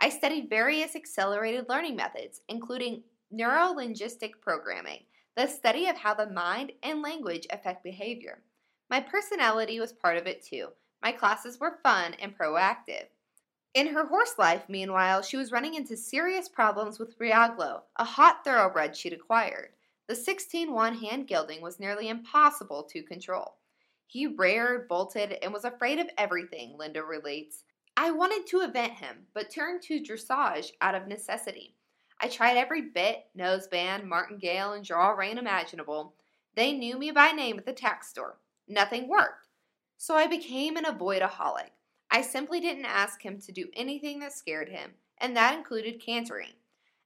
I 0.00 0.08
studied 0.08 0.48
various 0.48 0.96
accelerated 0.96 1.66
learning 1.68 1.96
methods, 1.96 2.40
including 2.48 3.02
neurolinguistic 3.32 4.40
programming, 4.40 5.00
the 5.36 5.46
study 5.46 5.86
of 5.86 5.96
how 5.96 6.14
the 6.14 6.30
mind 6.30 6.72
and 6.82 7.02
language 7.02 7.46
affect 7.50 7.84
behavior, 7.84 8.42
My 8.90 9.00
personality 9.00 9.78
was 9.78 9.92
part 9.92 10.16
of 10.16 10.26
it 10.26 10.42
too. 10.42 10.68
My 11.02 11.12
classes 11.12 11.60
were 11.60 11.78
fun 11.82 12.14
and 12.14 12.36
proactive. 12.36 13.08
In 13.74 13.88
her 13.88 14.06
horse 14.06 14.38
life, 14.38 14.64
meanwhile, 14.68 15.22
she 15.22 15.36
was 15.36 15.52
running 15.52 15.74
into 15.74 15.96
serious 15.96 16.48
problems 16.48 16.98
with 16.98 17.18
Regalo, 17.18 17.82
a 17.96 18.04
hot 18.04 18.42
thoroughbred 18.42 18.96
she'd 18.96 19.12
acquired. 19.12 19.70
The 20.06 20.16
16 20.16 20.72
1 20.72 20.94
hand 20.96 21.26
gelding 21.26 21.60
was 21.60 21.78
nearly 21.78 22.08
impossible 22.08 22.84
to 22.84 23.02
control. 23.02 23.56
He 24.06 24.26
reared, 24.26 24.88
bolted, 24.88 25.32
and 25.42 25.52
was 25.52 25.66
afraid 25.66 25.98
of 25.98 26.08
everything, 26.16 26.78
Linda 26.78 27.02
relates. 27.02 27.64
I 27.94 28.10
wanted 28.10 28.46
to 28.46 28.62
event 28.62 28.94
him, 28.94 29.26
but 29.34 29.50
turned 29.50 29.82
to 29.82 30.00
dressage 30.00 30.70
out 30.80 30.94
of 30.94 31.06
necessity. 31.06 31.74
I 32.20 32.28
tried 32.28 32.56
every 32.56 32.80
bit, 32.80 33.26
noseband, 33.36 34.04
martingale, 34.04 34.72
and 34.72 34.84
draw 34.84 35.10
rein 35.10 35.36
imaginable. 35.36 36.14
They 36.54 36.72
knew 36.72 36.98
me 36.98 37.10
by 37.10 37.32
name 37.32 37.58
at 37.58 37.66
the 37.66 37.72
tack 37.74 38.02
store. 38.02 38.38
Nothing 38.66 39.08
worked. 39.08 39.48
So 39.98 40.16
I 40.16 40.26
became 40.26 40.76
an 40.76 40.84
avoidaholic. 40.84 41.70
I 42.10 42.22
simply 42.22 42.60
didn't 42.60 42.86
ask 42.86 43.22
him 43.22 43.40
to 43.40 43.52
do 43.52 43.68
anything 43.74 44.20
that 44.20 44.32
scared 44.32 44.68
him, 44.70 44.94
and 45.18 45.36
that 45.36 45.54
included 45.54 46.00
cantering. 46.00 46.54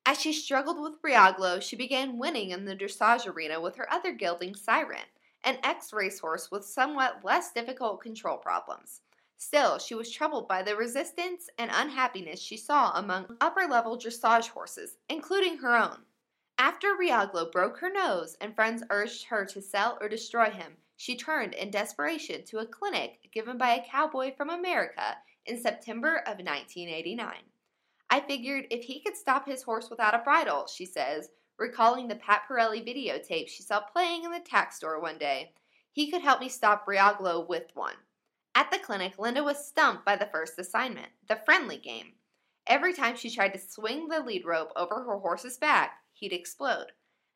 As 0.05 0.21
she 0.21 0.33
struggled 0.33 0.81
with 0.81 1.01
Briaglo, 1.01 1.61
she 1.61 1.77
began 1.77 2.19
winning 2.19 2.51
in 2.51 2.65
the 2.65 2.77
dressage 2.77 3.27
arena 3.27 3.61
with 3.61 3.77
her 3.77 3.93
other 3.93 4.13
gelding, 4.13 4.55
Siren, 4.55 5.07
an 5.45 5.59
ex 5.63 5.93
racehorse 5.93 6.51
with 6.51 6.65
somewhat 6.65 7.25
less 7.25 7.53
difficult 7.53 8.01
control 8.01 8.37
problems. 8.37 9.01
Still, 9.37 9.79
she 9.79 9.95
was 9.95 10.11
troubled 10.11 10.47
by 10.47 10.63
the 10.63 10.77
resistance 10.77 11.51
and 11.59 11.71
unhappiness 11.73 12.41
she 12.41 12.57
saw 12.57 12.93
among 12.93 13.37
upper 13.41 13.67
level 13.67 13.99
dressage 13.99 14.49
horses, 14.49 14.99
including 15.09 15.59
her 15.59 15.75
own. 15.77 16.05
After 16.59 16.95
Regalo 16.95 17.51
broke 17.51 17.79
her 17.79 17.91
nose 17.91 18.37
and 18.41 18.55
friends 18.55 18.85
urged 18.89 19.25
her 19.25 19.45
to 19.47 19.61
sell 19.61 19.99
or 20.01 20.09
destroy 20.09 20.51
him, 20.51 20.77
she 21.03 21.17
turned 21.17 21.53
in 21.53 21.69
desperation 21.69 22.45
to 22.45 22.61
a 22.61 22.65
clinic 22.65 23.29
given 23.33 23.59
by 23.59 23.71
a 23.71 23.85
cowboy 23.91 24.33
from 24.37 24.49
America 24.49 25.17
in 25.45 25.61
September 25.61 26.19
of 26.19 26.39
1989. 26.39 27.35
I 28.09 28.21
figured 28.21 28.67
if 28.71 28.85
he 28.85 29.01
could 29.01 29.17
stop 29.17 29.45
his 29.45 29.65
horse 29.65 29.91
without 29.91 30.15
a 30.15 30.19
bridle, 30.19 30.69
she 30.69 30.87
says, 30.87 31.31
recalling 31.59 32.07
the 32.07 32.15
Pat 32.15 32.43
Parelli 32.49 32.87
videotape 32.87 33.49
she 33.49 33.65
saw 33.65 33.81
playing 33.81 34.23
in 34.23 34.31
the 34.31 34.39
tack 34.39 34.73
store 34.73 35.01
one 35.01 35.19
day, 35.19 35.51
he 35.91 36.09
could 36.09 36.23
help 36.23 36.39
me 36.41 36.49
stop 36.49 36.87
Briaglo 36.87 37.49
with 37.49 37.75
one. 37.75 37.97
At 38.55 38.71
the 38.71 38.79
clinic, 38.79 39.19
Linda 39.19 39.43
was 39.43 39.67
stumped 39.67 40.05
by 40.05 40.15
the 40.15 40.29
first 40.31 40.57
assignment, 40.57 41.09
the 41.29 41.41
friendly 41.45 41.79
game. 41.79 42.13
Every 42.69 42.95
time 42.95 43.17
she 43.17 43.29
tried 43.29 43.55
to 43.55 43.59
swing 43.59 44.07
the 44.07 44.21
lead 44.21 44.45
rope 44.45 44.71
over 44.77 45.03
her 45.03 45.19
horse's 45.19 45.59
back, 45.59 45.95
he'd 46.13 46.33
explode. 46.33 46.93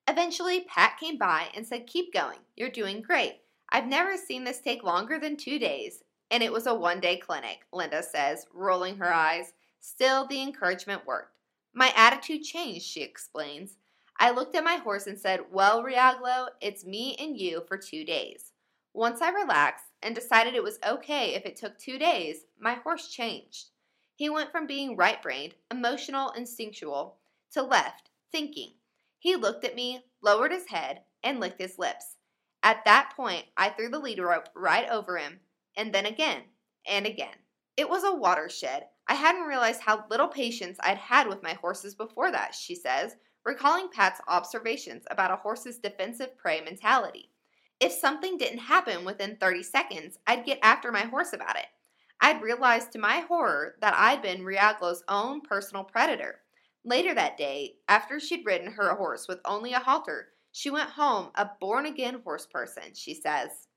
Eventually, 0.06 0.60
Pat 0.68 1.00
came 1.00 1.18
by 1.18 1.48
and 1.52 1.66
said, 1.66 1.88
Keep 1.88 2.14
going. 2.14 2.38
You're 2.54 2.70
doing 2.70 3.02
great. 3.02 3.40
I've 3.70 3.86
never 3.86 4.16
seen 4.16 4.44
this 4.44 4.60
take 4.60 4.82
longer 4.82 5.18
than 5.18 5.36
two 5.36 5.58
days. 5.58 6.02
And 6.30 6.42
it 6.42 6.52
was 6.52 6.66
a 6.66 6.74
one 6.74 7.00
day 7.00 7.16
clinic, 7.16 7.60
Linda 7.72 8.02
says, 8.02 8.46
rolling 8.52 8.96
her 8.96 9.12
eyes. 9.12 9.52
Still, 9.80 10.26
the 10.26 10.42
encouragement 10.42 11.06
worked. 11.06 11.38
My 11.72 11.92
attitude 11.94 12.42
changed, 12.42 12.86
she 12.86 13.02
explains. 13.02 13.76
I 14.18 14.30
looked 14.30 14.56
at 14.56 14.64
my 14.64 14.76
horse 14.76 15.06
and 15.06 15.18
said, 15.18 15.40
Well, 15.52 15.84
Regalo, 15.84 16.48
it's 16.60 16.86
me 16.86 17.16
and 17.18 17.38
you 17.38 17.62
for 17.68 17.76
two 17.76 18.04
days. 18.04 18.52
Once 18.94 19.20
I 19.20 19.28
relaxed 19.28 19.84
and 20.02 20.14
decided 20.14 20.54
it 20.54 20.62
was 20.62 20.78
okay 20.88 21.34
if 21.34 21.44
it 21.44 21.54
took 21.54 21.76
two 21.76 21.98
days, 21.98 22.46
my 22.58 22.74
horse 22.74 23.08
changed. 23.08 23.66
He 24.14 24.30
went 24.30 24.50
from 24.50 24.66
being 24.66 24.96
right 24.96 25.22
brained, 25.22 25.54
emotional, 25.70 26.30
instinctual, 26.30 27.18
to 27.52 27.62
left, 27.62 28.10
thinking. 28.32 28.72
He 29.18 29.36
looked 29.36 29.64
at 29.64 29.74
me, 29.74 30.04
lowered 30.22 30.52
his 30.52 30.68
head, 30.68 31.02
and 31.22 31.38
licked 31.38 31.60
his 31.60 31.78
lips. 31.78 32.15
At 32.66 32.84
that 32.84 33.12
point, 33.14 33.44
I 33.56 33.68
threw 33.68 33.88
the 33.88 34.00
lead 34.00 34.18
rope 34.18 34.48
right 34.52 34.88
over 34.90 35.18
him, 35.18 35.38
and 35.76 35.94
then 35.94 36.04
again, 36.04 36.42
and 36.84 37.06
again. 37.06 37.36
It 37.76 37.88
was 37.88 38.02
a 38.02 38.12
watershed. 38.12 38.86
I 39.06 39.14
hadn't 39.14 39.46
realized 39.46 39.82
how 39.82 40.04
little 40.10 40.26
patience 40.26 40.76
I'd 40.80 40.98
had 40.98 41.28
with 41.28 41.44
my 41.44 41.52
horses 41.52 41.94
before 41.94 42.32
that, 42.32 42.56
she 42.56 42.74
says, 42.74 43.14
recalling 43.44 43.88
Pat's 43.88 44.20
observations 44.26 45.04
about 45.12 45.30
a 45.30 45.36
horse's 45.36 45.78
defensive 45.78 46.36
prey 46.36 46.60
mentality. 46.60 47.30
If 47.78 47.92
something 47.92 48.36
didn't 48.36 48.58
happen 48.58 49.04
within 49.04 49.36
30 49.36 49.62
seconds, 49.62 50.18
I'd 50.26 50.44
get 50.44 50.58
after 50.60 50.90
my 50.90 51.02
horse 51.02 51.32
about 51.32 51.54
it. 51.54 51.66
I'd 52.20 52.42
realized 52.42 52.90
to 52.94 52.98
my 52.98 53.20
horror 53.20 53.76
that 53.80 53.94
I'd 53.94 54.22
been 54.22 54.44
Regalo's 54.44 55.04
own 55.06 55.40
personal 55.40 55.84
predator. 55.84 56.40
Later 56.84 57.14
that 57.14 57.36
day, 57.36 57.76
after 57.88 58.18
she'd 58.18 58.44
ridden 58.44 58.72
her 58.72 58.92
horse 58.96 59.28
with 59.28 59.38
only 59.44 59.72
a 59.72 59.78
halter, 59.78 60.30
she 60.56 60.70
went 60.70 60.88
home 60.88 61.30
a 61.34 61.50
born 61.60 61.84
again 61.84 62.22
horse 62.24 62.46
person, 62.46 62.94
she 62.94 63.12
says. 63.12 63.68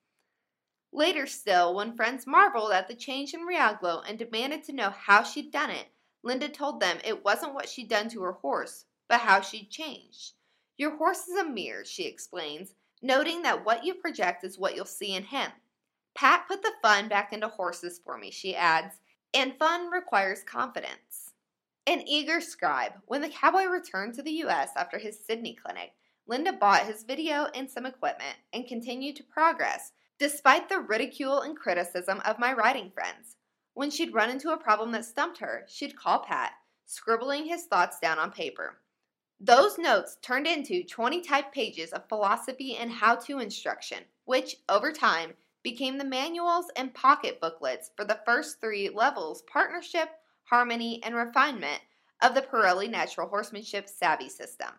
Later 0.93 1.27
still, 1.27 1.75
when 1.75 1.93
friends 1.93 2.25
marveled 2.25 2.71
at 2.71 2.87
the 2.87 2.95
change 2.95 3.33
in 3.33 3.45
Regalo 3.45 4.01
and 4.07 4.17
demanded 4.17 4.63
to 4.63 4.71
know 4.71 4.89
how 4.89 5.21
she'd 5.21 5.51
done 5.51 5.71
it, 5.71 5.87
Linda 6.23 6.47
told 6.47 6.79
them 6.79 6.99
it 7.03 7.25
wasn't 7.25 7.53
what 7.53 7.67
she'd 7.67 7.89
done 7.89 8.07
to 8.11 8.21
her 8.21 8.31
horse, 8.31 8.85
but 9.09 9.19
how 9.19 9.41
she'd 9.41 9.69
changed. 9.69 10.35
Your 10.77 10.95
horse 10.95 11.27
is 11.27 11.37
a 11.37 11.43
mirror, 11.43 11.83
she 11.83 12.05
explains, 12.05 12.75
noting 13.01 13.41
that 13.41 13.65
what 13.65 13.83
you 13.83 13.95
project 13.95 14.45
is 14.45 14.57
what 14.57 14.73
you'll 14.73 14.85
see 14.85 15.13
in 15.13 15.23
him. 15.23 15.51
Pat 16.15 16.45
put 16.47 16.61
the 16.61 16.71
fun 16.81 17.09
back 17.09 17.33
into 17.33 17.49
horses 17.49 17.99
for 18.01 18.17
me, 18.17 18.31
she 18.31 18.55
adds, 18.55 18.95
and 19.33 19.59
fun 19.59 19.91
requires 19.91 20.43
confidence. 20.43 21.33
An 21.85 22.07
eager 22.07 22.39
scribe, 22.39 22.93
when 23.05 23.19
the 23.19 23.27
cowboy 23.27 23.65
returned 23.65 24.13
to 24.13 24.23
the 24.23 24.31
U.S. 24.31 24.69
after 24.77 24.97
his 24.97 25.19
Sydney 25.19 25.57
clinic, 25.61 25.91
Linda 26.29 26.53
bought 26.53 26.85
his 26.85 27.01
video 27.01 27.47
and 27.55 27.67
some 27.67 27.87
equipment 27.87 28.37
and 28.53 28.67
continued 28.67 29.15
to 29.15 29.23
progress, 29.23 29.93
despite 30.19 30.69
the 30.69 30.77
ridicule 30.79 31.41
and 31.41 31.57
criticism 31.57 32.21
of 32.23 32.37
my 32.37 32.53
writing 32.53 32.91
friends. 32.91 33.37
When 33.73 33.89
she'd 33.89 34.13
run 34.13 34.29
into 34.29 34.51
a 34.51 34.57
problem 34.57 34.91
that 34.91 35.05
stumped 35.05 35.39
her, 35.39 35.65
she'd 35.67 35.97
call 35.97 36.19
Pat, 36.19 36.51
scribbling 36.85 37.45
his 37.45 37.65
thoughts 37.65 37.99
down 37.99 38.19
on 38.19 38.31
paper. 38.31 38.77
Those 39.39 39.79
notes 39.79 40.17
turned 40.21 40.45
into 40.45 40.83
20 40.83 41.21
typed 41.21 41.51
pages 41.51 41.93
of 41.93 42.07
philosophy 42.07 42.75
and 42.75 42.91
how 42.91 43.15
to 43.15 43.39
instruction, 43.39 44.03
which, 44.25 44.57
over 44.69 44.91
time, 44.91 45.33
became 45.63 45.97
the 45.97 46.05
manuals 46.05 46.67
and 46.75 46.93
pocket 46.93 47.41
booklets 47.41 47.89
for 47.95 48.05
the 48.05 48.19
first 48.23 48.61
three 48.61 48.87
levels 48.89 49.41
partnership, 49.51 50.09
harmony, 50.43 51.01
and 51.01 51.15
refinement 51.15 51.81
of 52.21 52.35
the 52.35 52.43
Parelli 52.43 52.87
Natural 52.87 53.27
Horsemanship 53.27 53.89
Savvy 53.89 54.29
System. 54.29 54.69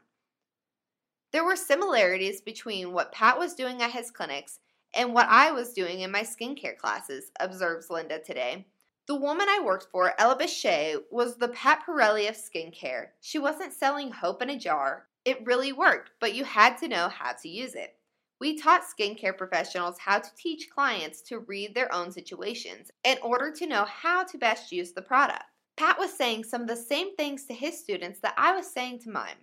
There 1.32 1.44
were 1.44 1.56
similarities 1.56 2.40
between 2.40 2.92
what 2.92 3.12
Pat 3.12 3.38
was 3.38 3.54
doing 3.54 3.82
at 3.82 3.92
his 3.92 4.10
clinics 4.10 4.58
and 4.94 5.14
what 5.14 5.28
I 5.28 5.52
was 5.52 5.72
doing 5.72 6.00
in 6.00 6.10
my 6.10 6.22
skincare 6.22 6.76
classes, 6.76 7.30
observes 7.38 7.88
Linda 7.88 8.18
today. 8.18 8.66
The 9.06 9.14
woman 9.14 9.48
I 9.48 9.60
worked 9.64 9.88
for, 9.92 10.12
Ella 10.18 10.36
Baché, 10.36 10.96
was 11.10 11.36
the 11.36 11.48
Pat 11.48 11.84
Parelli 11.86 12.28
of 12.28 12.36
skincare. 12.36 13.08
She 13.20 13.38
wasn't 13.38 13.72
selling 13.72 14.10
hope 14.10 14.42
in 14.42 14.50
a 14.50 14.58
jar. 14.58 15.06
It 15.24 15.46
really 15.46 15.72
worked, 15.72 16.10
but 16.20 16.34
you 16.34 16.44
had 16.44 16.76
to 16.78 16.88
know 16.88 17.08
how 17.08 17.32
to 17.32 17.48
use 17.48 17.74
it. 17.74 17.94
We 18.40 18.58
taught 18.58 18.82
skincare 18.82 19.36
professionals 19.36 19.98
how 19.98 20.18
to 20.18 20.34
teach 20.36 20.70
clients 20.70 21.20
to 21.22 21.40
read 21.40 21.74
their 21.74 21.92
own 21.94 22.10
situations 22.10 22.90
in 23.04 23.18
order 23.22 23.52
to 23.52 23.66
know 23.66 23.84
how 23.84 24.24
to 24.24 24.38
best 24.38 24.72
use 24.72 24.92
the 24.92 25.02
product. 25.02 25.44
Pat 25.76 25.98
was 25.98 26.12
saying 26.12 26.44
some 26.44 26.62
of 26.62 26.68
the 26.68 26.76
same 26.76 27.14
things 27.16 27.44
to 27.44 27.54
his 27.54 27.78
students 27.78 28.18
that 28.20 28.34
I 28.36 28.54
was 28.54 28.66
saying 28.66 29.00
to 29.00 29.10
mine. 29.10 29.36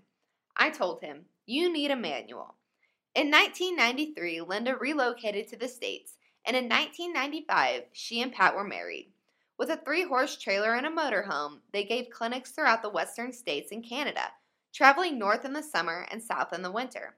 I 0.58 0.72
told 0.72 1.02
him, 1.02 1.26
you 1.46 1.72
need 1.72 1.92
a 1.92 1.96
manual. 1.96 2.56
In 3.14 3.32
1993, 3.32 4.42
Linda 4.42 4.76
relocated 4.76 5.48
to 5.48 5.56
the 5.56 5.68
States, 5.68 6.18
and 6.46 6.56
in 6.56 6.66
1995, 6.66 7.84
she 7.94 8.22
and 8.22 8.34
Pat 8.34 8.56
were 8.56 8.64
married. 8.64 9.12
With 9.58 9.70
a 9.70 9.78
three 9.78 10.04
horse 10.04 10.38
trailer 10.38 10.76
and 10.76 10.86
a 10.86 10.90
motorhome, 10.90 11.60
they 11.74 11.84
gave 11.84 12.10
clinics 12.10 12.52
throughout 12.52 12.82
the 12.82 12.90
western 12.90 13.32
states 13.34 13.72
and 13.72 13.84
Canada, 13.84 14.32
traveling 14.74 15.18
north 15.18 15.46
in 15.46 15.54
the 15.54 15.64
summer 15.64 16.08
and 16.12 16.22
south 16.22 16.54
in 16.54 16.62
the 16.62 16.72
winter. 16.72 17.16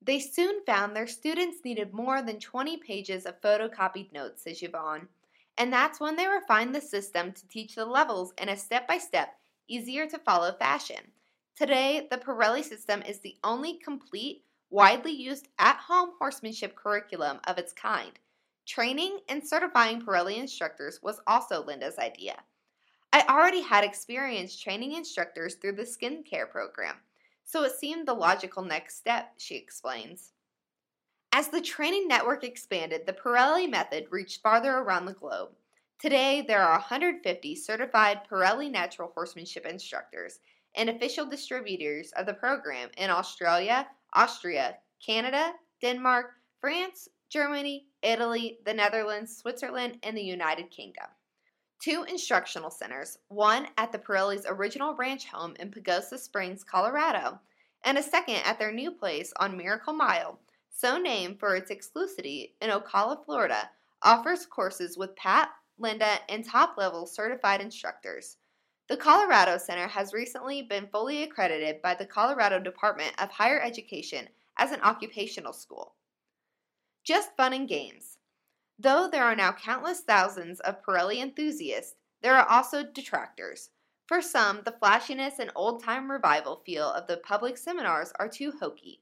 They 0.00 0.18
soon 0.18 0.64
found 0.64 0.96
their 0.96 1.06
students 1.06 1.64
needed 1.64 1.94
more 1.94 2.22
than 2.22 2.40
20 2.40 2.78
pages 2.78 3.24
of 3.24 3.40
photocopied 3.40 4.12
notes, 4.12 4.42
says 4.42 4.62
Yvonne, 4.62 5.08
and 5.56 5.72
that's 5.72 6.00
when 6.00 6.16
they 6.16 6.26
refined 6.26 6.74
the 6.74 6.80
system 6.80 7.32
to 7.32 7.48
teach 7.48 7.74
the 7.74 7.84
levels 7.84 8.32
in 8.36 8.48
a 8.48 8.56
step 8.56 8.88
by 8.88 8.98
step, 8.98 9.36
easier 9.68 10.06
to 10.06 10.18
follow 10.18 10.52
fashion. 10.52 11.12
Today, 11.54 12.08
the 12.10 12.16
Parelli 12.16 12.64
system 12.64 13.02
is 13.02 13.20
the 13.20 13.36
only 13.44 13.74
complete, 13.74 14.44
widely 14.70 15.12
used 15.12 15.48
at 15.58 15.76
home 15.76 16.12
horsemanship 16.18 16.74
curriculum 16.74 17.40
of 17.44 17.58
its 17.58 17.74
kind. 17.74 18.18
Training 18.66 19.18
and 19.28 19.46
certifying 19.46 20.00
Parelli 20.00 20.38
instructors 20.38 21.00
was 21.02 21.20
also 21.26 21.62
Linda's 21.62 21.98
idea. 21.98 22.36
I 23.12 23.24
already 23.28 23.60
had 23.60 23.84
experience 23.84 24.58
training 24.58 24.92
instructors 24.92 25.56
through 25.56 25.72
the 25.72 25.82
skincare 25.82 26.48
program, 26.48 26.96
so 27.44 27.64
it 27.64 27.72
seemed 27.72 28.08
the 28.08 28.14
logical 28.14 28.62
next 28.62 28.96
step, 28.96 29.34
she 29.36 29.56
explains. 29.56 30.32
As 31.32 31.48
the 31.48 31.60
training 31.60 32.08
network 32.08 32.44
expanded, 32.44 33.02
the 33.04 33.12
Parelli 33.12 33.68
method 33.68 34.06
reached 34.10 34.40
farther 34.40 34.78
around 34.78 35.04
the 35.04 35.12
globe. 35.12 35.50
Today, 35.98 36.42
there 36.46 36.62
are 36.62 36.78
150 36.78 37.54
certified 37.56 38.20
Parelli 38.28 38.70
natural 38.70 39.12
horsemanship 39.14 39.66
instructors 39.66 40.40
and 40.74 40.90
official 40.90 41.26
distributors 41.26 42.12
of 42.16 42.26
the 42.26 42.34
program 42.34 42.88
in 42.96 43.10
Australia, 43.10 43.86
Austria, 44.14 44.76
Canada, 45.04 45.52
Denmark, 45.80 46.32
France, 46.60 47.08
Germany, 47.28 47.86
Italy, 48.02 48.58
the 48.64 48.74
Netherlands, 48.74 49.36
Switzerland, 49.36 49.98
and 50.02 50.16
the 50.16 50.22
United 50.22 50.70
Kingdom. 50.70 51.06
Two 51.80 52.04
instructional 52.08 52.70
centers, 52.70 53.18
one 53.28 53.66
at 53.76 53.90
the 53.90 53.98
Parelli's 53.98 54.46
original 54.46 54.94
ranch 54.94 55.26
home 55.26 55.54
in 55.58 55.70
Pagosa 55.70 56.18
Springs, 56.18 56.62
Colorado, 56.62 57.40
and 57.84 57.98
a 57.98 58.02
second 58.02 58.36
at 58.44 58.58
their 58.58 58.72
new 58.72 58.92
place 58.92 59.32
on 59.38 59.56
Miracle 59.56 59.92
Mile, 59.92 60.38
so 60.70 60.98
named 60.98 61.40
for 61.40 61.56
its 61.56 61.70
exclusivity 61.70 62.52
in 62.60 62.70
Ocala, 62.70 63.24
Florida, 63.24 63.70
offers 64.02 64.46
courses 64.46 64.96
with 64.96 65.16
Pat, 65.16 65.50
Linda, 65.78 66.18
and 66.28 66.44
top 66.44 66.76
level 66.76 67.06
certified 67.06 67.60
instructors. 67.60 68.36
The 68.88 68.96
Colorado 68.96 69.58
Center 69.58 69.86
has 69.86 70.12
recently 70.12 70.62
been 70.62 70.88
fully 70.88 71.22
accredited 71.22 71.80
by 71.82 71.94
the 71.94 72.04
Colorado 72.04 72.58
Department 72.58 73.14
of 73.22 73.30
Higher 73.30 73.60
Education 73.60 74.28
as 74.58 74.72
an 74.72 74.80
occupational 74.82 75.52
school. 75.52 75.94
Just 77.04 77.36
fun 77.36 77.52
and 77.52 77.68
games. 77.68 78.18
Though 78.78 79.08
there 79.08 79.24
are 79.24 79.36
now 79.36 79.52
countless 79.52 80.00
thousands 80.00 80.58
of 80.60 80.82
Parelli 80.82 81.22
enthusiasts, 81.22 81.94
there 82.22 82.36
are 82.36 82.48
also 82.48 82.82
detractors. 82.82 83.70
For 84.06 84.20
some, 84.20 84.62
the 84.64 84.72
flashiness 84.72 85.38
and 85.38 85.52
old 85.54 85.82
time 85.82 86.10
revival 86.10 86.62
feel 86.66 86.90
of 86.90 87.06
the 87.06 87.18
public 87.18 87.56
seminars 87.56 88.12
are 88.18 88.28
too 88.28 88.52
hokey. 88.60 89.00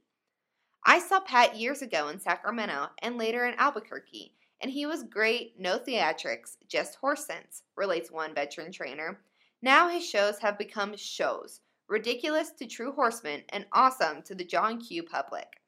I 0.84 0.99
saw 0.99 1.20
Pat 1.20 1.56
years 1.56 1.82
ago 1.82 2.08
in 2.08 2.20
Sacramento 2.20 2.88
and 3.02 3.16
later 3.16 3.46
in 3.46 3.54
Albuquerque, 3.54 4.34
and 4.60 4.70
he 4.70 4.84
was 4.84 5.02
great, 5.02 5.58
no 5.58 5.78
theatrics, 5.78 6.58
just 6.68 6.96
horse 6.96 7.26
sense, 7.26 7.62
relates 7.76 8.10
one 8.10 8.34
veteran 8.34 8.72
trainer. 8.72 9.20
Now 9.62 9.88
his 9.88 10.08
shows 10.08 10.38
have 10.38 10.56
become 10.56 10.96
shows, 10.96 11.60
ridiculous 11.86 12.50
to 12.52 12.66
true 12.66 12.92
horsemen 12.92 13.42
and 13.50 13.66
awesome 13.72 14.22
to 14.22 14.34
the 14.34 14.44
John 14.44 14.80
Q 14.80 15.02
public. 15.02 15.60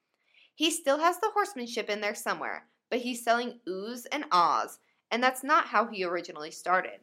He 0.54 0.70
still 0.70 0.98
has 0.98 1.18
the 1.18 1.30
horsemanship 1.34 1.90
in 1.90 2.00
there 2.00 2.14
somewhere, 2.14 2.66
but 2.90 3.00
he's 3.00 3.22
selling 3.22 3.60
oohs 3.68 4.06
and 4.10 4.24
ahs, 4.32 4.78
and 5.10 5.22
that's 5.22 5.44
not 5.44 5.66
how 5.66 5.86
he 5.86 6.04
originally 6.04 6.50
started. 6.50 7.00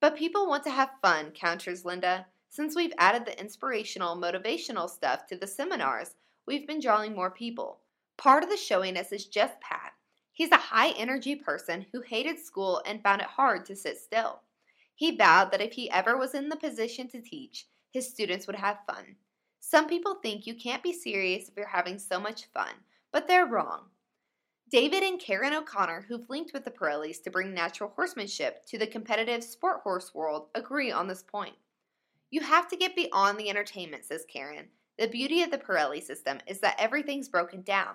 But 0.00 0.16
people 0.16 0.46
want 0.46 0.64
to 0.64 0.70
have 0.70 0.90
fun, 1.02 1.32
counters 1.32 1.84
Linda. 1.84 2.26
Since 2.48 2.74
we've 2.74 2.92
added 2.96 3.26
the 3.26 3.38
inspirational, 3.38 4.16
motivational 4.16 4.88
stuff 4.88 5.26
to 5.26 5.36
the 5.36 5.46
seminars, 5.46 6.14
we've 6.46 6.66
been 6.66 6.80
drawing 6.80 7.14
more 7.14 7.30
people. 7.30 7.80
Part 8.16 8.42
of 8.42 8.48
the 8.48 8.56
showiness 8.56 9.12
is 9.12 9.26
just 9.26 9.60
Pat. 9.60 9.92
He's 10.32 10.52
a 10.52 10.56
high 10.56 10.90
energy 10.90 11.36
person 11.36 11.84
who 11.92 12.00
hated 12.00 12.38
school 12.38 12.80
and 12.86 13.02
found 13.02 13.20
it 13.20 13.26
hard 13.26 13.66
to 13.66 13.76
sit 13.76 13.98
still. 13.98 14.40
He 14.98 15.12
vowed 15.12 15.52
that 15.52 15.60
if 15.60 15.74
he 15.74 15.88
ever 15.92 16.16
was 16.16 16.34
in 16.34 16.48
the 16.48 16.56
position 16.56 17.06
to 17.10 17.22
teach, 17.22 17.66
his 17.92 18.10
students 18.10 18.48
would 18.48 18.56
have 18.56 18.84
fun. 18.84 19.14
Some 19.60 19.86
people 19.86 20.16
think 20.16 20.44
you 20.44 20.56
can't 20.56 20.82
be 20.82 20.92
serious 20.92 21.48
if 21.48 21.56
you're 21.56 21.68
having 21.68 22.00
so 22.00 22.18
much 22.18 22.46
fun, 22.46 22.72
but 23.12 23.28
they're 23.28 23.46
wrong. 23.46 23.90
David 24.68 25.04
and 25.04 25.20
Karen 25.20 25.54
O'Connor, 25.54 26.06
who've 26.08 26.28
linked 26.28 26.52
with 26.52 26.64
the 26.64 26.72
Parellis 26.72 27.22
to 27.22 27.30
bring 27.30 27.54
natural 27.54 27.92
horsemanship 27.94 28.66
to 28.66 28.76
the 28.76 28.88
competitive 28.88 29.44
sport 29.44 29.82
horse 29.84 30.12
world, 30.16 30.48
agree 30.56 30.90
on 30.90 31.06
this 31.06 31.22
point. 31.22 31.54
You 32.30 32.40
have 32.40 32.66
to 32.66 32.76
get 32.76 32.96
beyond 32.96 33.38
the 33.38 33.48
entertainment, 33.48 34.04
says 34.04 34.26
Karen. 34.28 34.66
The 34.98 35.06
beauty 35.06 35.44
of 35.44 35.52
the 35.52 35.58
Parelli 35.58 36.02
system 36.02 36.40
is 36.48 36.58
that 36.58 36.74
everything's 36.76 37.28
broken 37.28 37.62
down. 37.62 37.94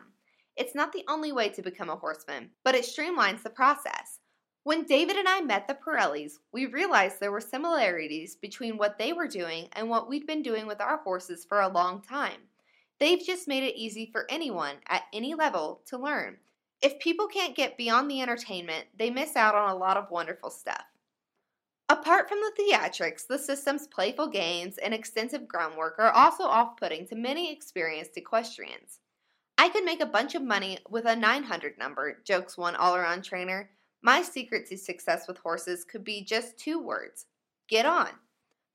It's 0.56 0.74
not 0.74 0.94
the 0.94 1.04
only 1.10 1.34
way 1.34 1.50
to 1.50 1.62
become 1.62 1.90
a 1.90 1.98
horseman, 1.98 2.52
but 2.64 2.76
it 2.76 2.86
streamlines 2.86 3.44
the 3.44 3.50
process. 3.50 4.22
When 4.66 4.86
David 4.86 5.18
and 5.18 5.28
I 5.28 5.42
met 5.42 5.68
the 5.68 5.74
Parellis, 5.74 6.40
we 6.54 6.68
realized 6.68 7.20
there 7.20 7.34
were 7.34 7.42
similarities 7.42 8.38
between 8.38 8.78
what 8.78 8.98
they 8.98 9.12
were 9.12 9.28
doing 9.28 9.68
and 9.74 9.90
what 9.90 10.08
we'd 10.08 10.26
been 10.26 10.42
doing 10.42 10.68
with 10.68 10.80
our 10.80 10.98
horses 10.98 11.44
for 11.44 11.60
a 11.60 11.68
long 11.68 12.02
time. 12.02 12.40
They've 12.98 13.22
just 13.26 13.46
made 13.46 13.64
it 13.64 13.76
easy 13.76 14.10
for 14.10 14.26
anyone 14.30 14.76
at 14.88 15.04
any 15.12 15.34
level 15.34 15.82
to 15.88 15.98
learn. 15.98 16.38
If 16.82 17.00
people 17.00 17.28
can't 17.28 17.58
get 17.58 17.78
beyond 17.78 18.10
the 18.10 18.22
entertainment, 18.22 18.86
they 18.98 19.10
miss 19.10 19.36
out 19.36 19.54
on 19.54 19.70
a 19.70 19.76
lot 19.76 19.98
of 19.98 20.10
wonderful 20.10 20.50
stuff. 20.50 20.86
Apart 21.90 22.30
from 22.30 22.40
the 22.40 22.54
theatrics, 22.58 23.28
the 23.28 23.38
system's 23.38 23.88
playful 23.88 24.28
games 24.28 24.78
and 24.78 24.94
extensive 24.94 25.46
groundwork 25.46 26.00
are 26.00 26.12
also 26.12 26.44
off 26.44 26.78
putting 26.78 27.06
to 27.08 27.16
many 27.16 27.52
experienced 27.52 28.16
equestrians. 28.16 29.00
I 29.58 29.68
could 29.68 29.84
make 29.84 30.02
a 30.02 30.06
bunch 30.06 30.36
of 30.36 30.42
money 30.42 30.80
with 30.90 31.04
a 31.06 31.16
900 31.18 31.78
number, 31.78 32.22
jokes 32.24 32.58
one 32.58 32.78
all 32.78 32.96
around 32.96 33.24
trainer. 33.24 33.70
My 34.06 34.22
secret 34.22 34.68
to 34.68 34.78
success 34.78 35.30
with 35.30 35.38
horses 35.38 35.86
could 35.86 36.04
be 36.04 36.26
just 36.26 36.58
two 36.58 36.78
words 36.78 37.26
get 37.70 37.86
on. 37.86 38.10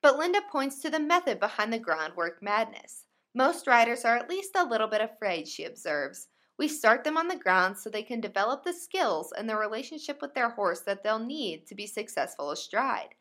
But 0.00 0.18
Linda 0.18 0.40
points 0.50 0.80
to 0.80 0.90
the 0.90 0.98
method 0.98 1.38
behind 1.38 1.70
the 1.70 1.78
groundwork 1.78 2.42
madness. 2.42 3.04
Most 3.34 3.66
riders 3.66 4.06
are 4.06 4.16
at 4.16 4.30
least 4.30 4.52
a 4.56 4.64
little 4.64 4.88
bit 4.88 5.02
afraid, 5.02 5.46
she 5.46 5.64
observes. 5.64 6.28
We 6.56 6.66
start 6.66 7.04
them 7.04 7.18
on 7.18 7.28
the 7.28 7.36
ground 7.36 7.76
so 7.76 7.90
they 7.90 8.02
can 8.02 8.22
develop 8.22 8.64
the 8.64 8.72
skills 8.72 9.32
and 9.36 9.48
the 9.48 9.56
relationship 9.56 10.22
with 10.22 10.34
their 10.34 10.48
horse 10.48 10.80
that 10.80 11.04
they'll 11.04 11.18
need 11.18 11.66
to 11.66 11.74
be 11.74 11.86
successful 11.86 12.50
astride. 12.50 13.14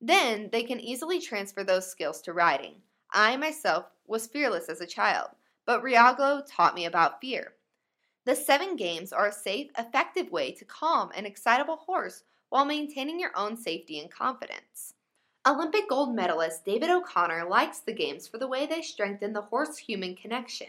Then 0.00 0.50
they 0.52 0.62
can 0.62 0.78
easily 0.78 1.20
transfer 1.20 1.64
those 1.64 1.90
skills 1.90 2.22
to 2.22 2.32
riding. 2.32 2.76
I 3.12 3.36
myself 3.36 3.86
was 4.06 4.28
fearless 4.28 4.68
as 4.68 4.80
a 4.80 4.86
child, 4.86 5.30
but 5.66 5.82
Regalo 5.82 6.42
taught 6.48 6.76
me 6.76 6.86
about 6.86 7.20
fear. 7.20 7.54
The 8.26 8.36
seven 8.36 8.76
games 8.76 9.12
are 9.12 9.28
a 9.28 9.32
safe, 9.32 9.70
effective 9.78 10.30
way 10.30 10.52
to 10.52 10.64
calm 10.64 11.10
an 11.14 11.24
excitable 11.24 11.76
horse 11.76 12.22
while 12.50 12.64
maintaining 12.64 13.18
your 13.18 13.32
own 13.34 13.56
safety 13.56 13.98
and 13.98 14.10
confidence. 14.10 14.94
Olympic 15.48 15.88
gold 15.88 16.14
medalist 16.14 16.66
David 16.66 16.90
O'Connor 16.90 17.48
likes 17.48 17.80
the 17.80 17.94
games 17.94 18.28
for 18.28 18.36
the 18.36 18.46
way 18.46 18.66
they 18.66 18.82
strengthen 18.82 19.32
the 19.32 19.40
horse 19.40 19.78
human 19.78 20.14
connection. 20.14 20.68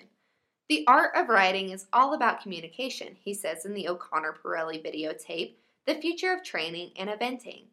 The 0.69 0.85
art 0.87 1.11
of 1.13 1.27
riding 1.27 1.71
is 1.71 1.87
all 1.91 2.13
about 2.13 2.41
communication, 2.41 3.17
he 3.19 3.33
says 3.33 3.65
in 3.65 3.73
the 3.73 3.89
O'Connor 3.89 4.37
Parelli 4.41 4.81
videotape, 4.81 5.55
The 5.85 5.95
Future 5.95 6.31
of 6.31 6.43
Training 6.43 6.91
and 6.95 7.09
Eventing. 7.09 7.65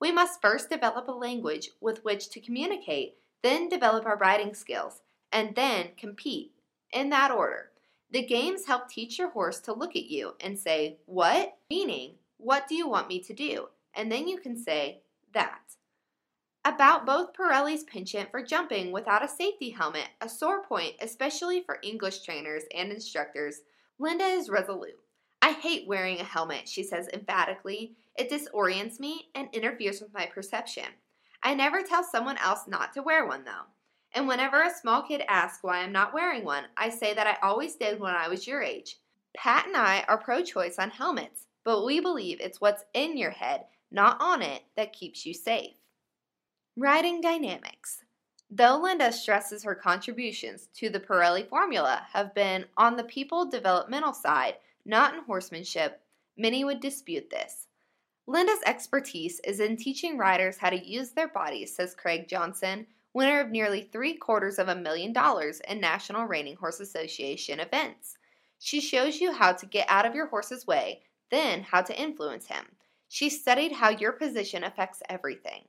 We 0.00 0.12
must 0.12 0.40
first 0.40 0.70
develop 0.70 1.08
a 1.08 1.12
language 1.12 1.70
with 1.80 2.04
which 2.04 2.28
to 2.30 2.40
communicate, 2.40 3.16
then 3.42 3.68
develop 3.68 4.06
our 4.06 4.16
riding 4.16 4.54
skills, 4.54 5.00
and 5.32 5.56
then 5.56 5.88
compete. 5.96 6.52
In 6.92 7.10
that 7.10 7.32
order. 7.32 7.70
The 8.10 8.26
games 8.26 8.66
help 8.66 8.88
teach 8.88 9.18
your 9.18 9.30
horse 9.30 9.60
to 9.60 9.72
look 9.72 9.96
at 9.96 10.04
you 10.04 10.34
and 10.40 10.58
say, 10.58 10.98
What? 11.06 11.56
Meaning, 11.68 12.14
what 12.36 12.68
do 12.68 12.74
you 12.74 12.88
want 12.88 13.08
me 13.08 13.20
to 13.20 13.34
do? 13.34 13.68
And 13.94 14.10
then 14.10 14.28
you 14.28 14.38
can 14.38 14.56
say, 14.56 15.02
That 15.32 15.60
about 16.64 17.04
both 17.04 17.34
Parelli's 17.34 17.84
penchant 17.84 18.30
for 18.30 18.42
jumping 18.42 18.90
without 18.90 19.24
a 19.24 19.28
safety 19.28 19.70
helmet, 19.70 20.08
a 20.22 20.28
sore 20.28 20.62
point, 20.64 20.94
especially 21.02 21.62
for 21.62 21.78
English 21.82 22.22
trainers 22.22 22.62
and 22.74 22.90
instructors. 22.90 23.60
Linda 23.98 24.24
is 24.24 24.48
resolute. 24.48 24.98
I 25.42 25.52
hate 25.52 25.86
wearing 25.86 26.20
a 26.20 26.24
helmet, 26.24 26.66
she 26.66 26.82
says 26.82 27.08
emphatically. 27.12 27.96
It 28.16 28.30
disorients 28.30 28.98
me 28.98 29.28
and 29.34 29.48
interferes 29.52 30.00
with 30.00 30.14
my 30.14 30.24
perception. 30.24 30.86
I 31.42 31.52
never 31.52 31.82
tell 31.82 32.02
someone 32.02 32.38
else 32.38 32.60
not 32.66 32.94
to 32.94 33.02
wear 33.02 33.26
one, 33.26 33.44
though. 33.44 33.66
And 34.14 34.28
whenever 34.28 34.62
a 34.62 34.70
small 34.70 35.02
kid 35.02 35.22
asks 35.28 35.62
why 35.62 35.78
I'm 35.78 35.92
not 35.92 36.14
wearing 36.14 36.44
one, 36.44 36.64
I 36.76 36.88
say 36.88 37.14
that 37.14 37.26
I 37.26 37.36
always 37.46 37.74
did 37.74 37.98
when 37.98 38.14
I 38.14 38.28
was 38.28 38.46
your 38.46 38.62
age. 38.62 38.98
Pat 39.36 39.66
and 39.66 39.76
I 39.76 40.04
are 40.06 40.16
pro 40.16 40.42
choice 40.42 40.78
on 40.78 40.90
helmets, 40.90 41.46
but 41.64 41.84
we 41.84 41.98
believe 41.98 42.40
it's 42.40 42.60
what's 42.60 42.84
in 42.94 43.16
your 43.16 43.32
head, 43.32 43.64
not 43.90 44.16
on 44.20 44.40
it, 44.40 44.62
that 44.76 44.92
keeps 44.92 45.26
you 45.26 45.34
safe. 45.34 45.72
Riding 46.76 47.20
dynamics. 47.20 48.04
Though 48.50 48.78
Linda 48.78 49.10
stresses 49.10 49.64
her 49.64 49.74
contributions 49.74 50.68
to 50.74 50.88
the 50.88 51.00
Parelli 51.00 51.48
formula 51.48 52.06
have 52.12 52.34
been 52.34 52.66
on 52.76 52.96
the 52.96 53.04
people 53.04 53.46
developmental 53.46 54.12
side, 54.12 54.54
not 54.84 55.14
in 55.14 55.24
horsemanship, 55.24 56.00
many 56.36 56.64
would 56.64 56.78
dispute 56.78 57.30
this. 57.30 57.66
Linda's 58.28 58.62
expertise 58.64 59.40
is 59.44 59.60
in 59.60 59.76
teaching 59.76 60.16
riders 60.16 60.56
how 60.56 60.70
to 60.70 60.86
use 60.86 61.10
their 61.10 61.28
bodies, 61.28 61.74
says 61.74 61.94
Craig 61.94 62.28
Johnson, 62.28 62.86
winner 63.14 63.40
of 63.40 63.50
nearly 63.50 63.80
three 63.80 64.14
quarters 64.14 64.58
of 64.58 64.68
a 64.68 64.74
million 64.74 65.12
dollars 65.12 65.60
in 65.68 65.80
National 65.80 66.26
Reining 66.26 66.56
Horse 66.56 66.80
Association 66.80 67.60
events. 67.60 68.18
She 68.58 68.80
shows 68.80 69.20
you 69.20 69.32
how 69.32 69.52
to 69.52 69.66
get 69.66 69.86
out 69.88 70.04
of 70.04 70.14
your 70.14 70.26
horse's 70.26 70.66
way, 70.66 71.02
then 71.30 71.62
how 71.62 71.80
to 71.82 71.98
influence 71.98 72.46
him. 72.46 72.64
She 73.08 73.30
studied 73.30 73.72
how 73.72 73.90
your 73.90 74.12
position 74.12 74.64
affects 74.64 75.02
everything. 75.08 75.62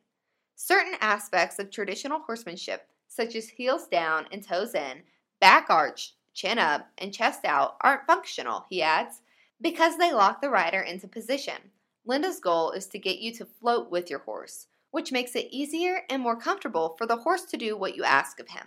Certain 0.55 0.95
aspects 1.01 1.59
of 1.59 1.69
traditional 1.69 2.19
horsemanship, 2.19 2.87
such 3.07 3.35
as 3.35 3.47
heels 3.47 3.87
down 3.87 4.25
and 4.31 4.43
toes 4.43 4.73
in, 4.73 5.03
back 5.39 5.67
arch, 5.69 6.15
chin 6.33 6.57
up, 6.57 6.89
and 6.97 7.13
chest 7.13 7.45
out, 7.45 7.75
aren't 7.81 8.07
functional, 8.07 8.65
he 8.69 8.81
adds, 8.81 9.21
because 9.61 9.97
they 9.97 10.11
lock 10.11 10.41
the 10.41 10.49
rider 10.49 10.81
into 10.81 11.07
position. 11.07 11.55
Linda's 12.05 12.39
goal 12.39 12.71
is 12.71 12.87
to 12.87 12.99
get 12.99 13.19
you 13.19 13.33
to 13.33 13.45
float 13.45 13.91
with 13.91 14.09
your 14.09 14.19
horse, 14.19 14.67
which 14.95 15.11
makes 15.11 15.35
it 15.35 15.49
easier 15.51 16.03
and 16.09 16.23
more 16.23 16.37
comfortable 16.37 16.95
for 16.97 17.05
the 17.05 17.17
horse 17.17 17.43
to 17.43 17.57
do 17.57 17.75
what 17.75 17.97
you 17.97 18.05
ask 18.05 18.39
of 18.39 18.47
him. 18.47 18.65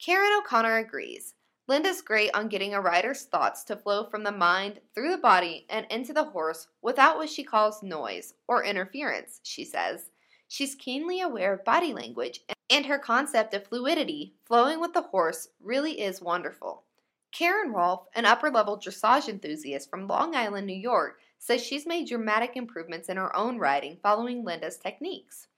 Karen 0.00 0.30
O'Connor 0.38 0.76
agrees. 0.76 1.34
Linda's 1.66 2.02
great 2.02 2.30
on 2.34 2.46
getting 2.46 2.72
a 2.72 2.80
rider's 2.80 3.24
thoughts 3.24 3.64
to 3.64 3.74
flow 3.74 4.04
from 4.04 4.22
the 4.22 4.30
mind 4.30 4.78
through 4.94 5.10
the 5.10 5.18
body 5.18 5.66
and 5.68 5.88
into 5.90 6.12
the 6.12 6.22
horse 6.22 6.68
without 6.82 7.16
what 7.16 7.28
she 7.28 7.42
calls 7.42 7.82
noise 7.82 8.34
or 8.46 8.62
interference, 8.62 9.40
she 9.42 9.64
says. 9.64 10.10
She's 10.46 10.76
keenly 10.76 11.20
aware 11.20 11.54
of 11.54 11.64
body 11.64 11.92
language, 11.92 12.42
and 12.70 12.86
her 12.86 13.00
concept 13.00 13.52
of 13.52 13.66
fluidity, 13.66 14.36
flowing 14.44 14.78
with 14.80 14.92
the 14.92 15.02
horse, 15.02 15.48
really 15.60 16.00
is 16.00 16.22
wonderful. 16.22 16.84
Karen 17.32 17.72
Rolfe, 17.72 18.06
an 18.14 18.24
upper 18.24 18.52
level 18.52 18.78
dressage 18.78 19.28
enthusiast 19.28 19.90
from 19.90 20.06
Long 20.06 20.36
Island, 20.36 20.68
New 20.68 20.74
York, 20.74 21.18
says 21.40 21.64
she's 21.64 21.86
made 21.86 22.06
dramatic 22.06 22.52
improvements 22.54 23.08
in 23.08 23.16
her 23.16 23.34
own 23.34 23.58
riding 23.58 23.96
following 24.02 24.44
Linda's 24.44 24.76
techniques. 24.76 25.48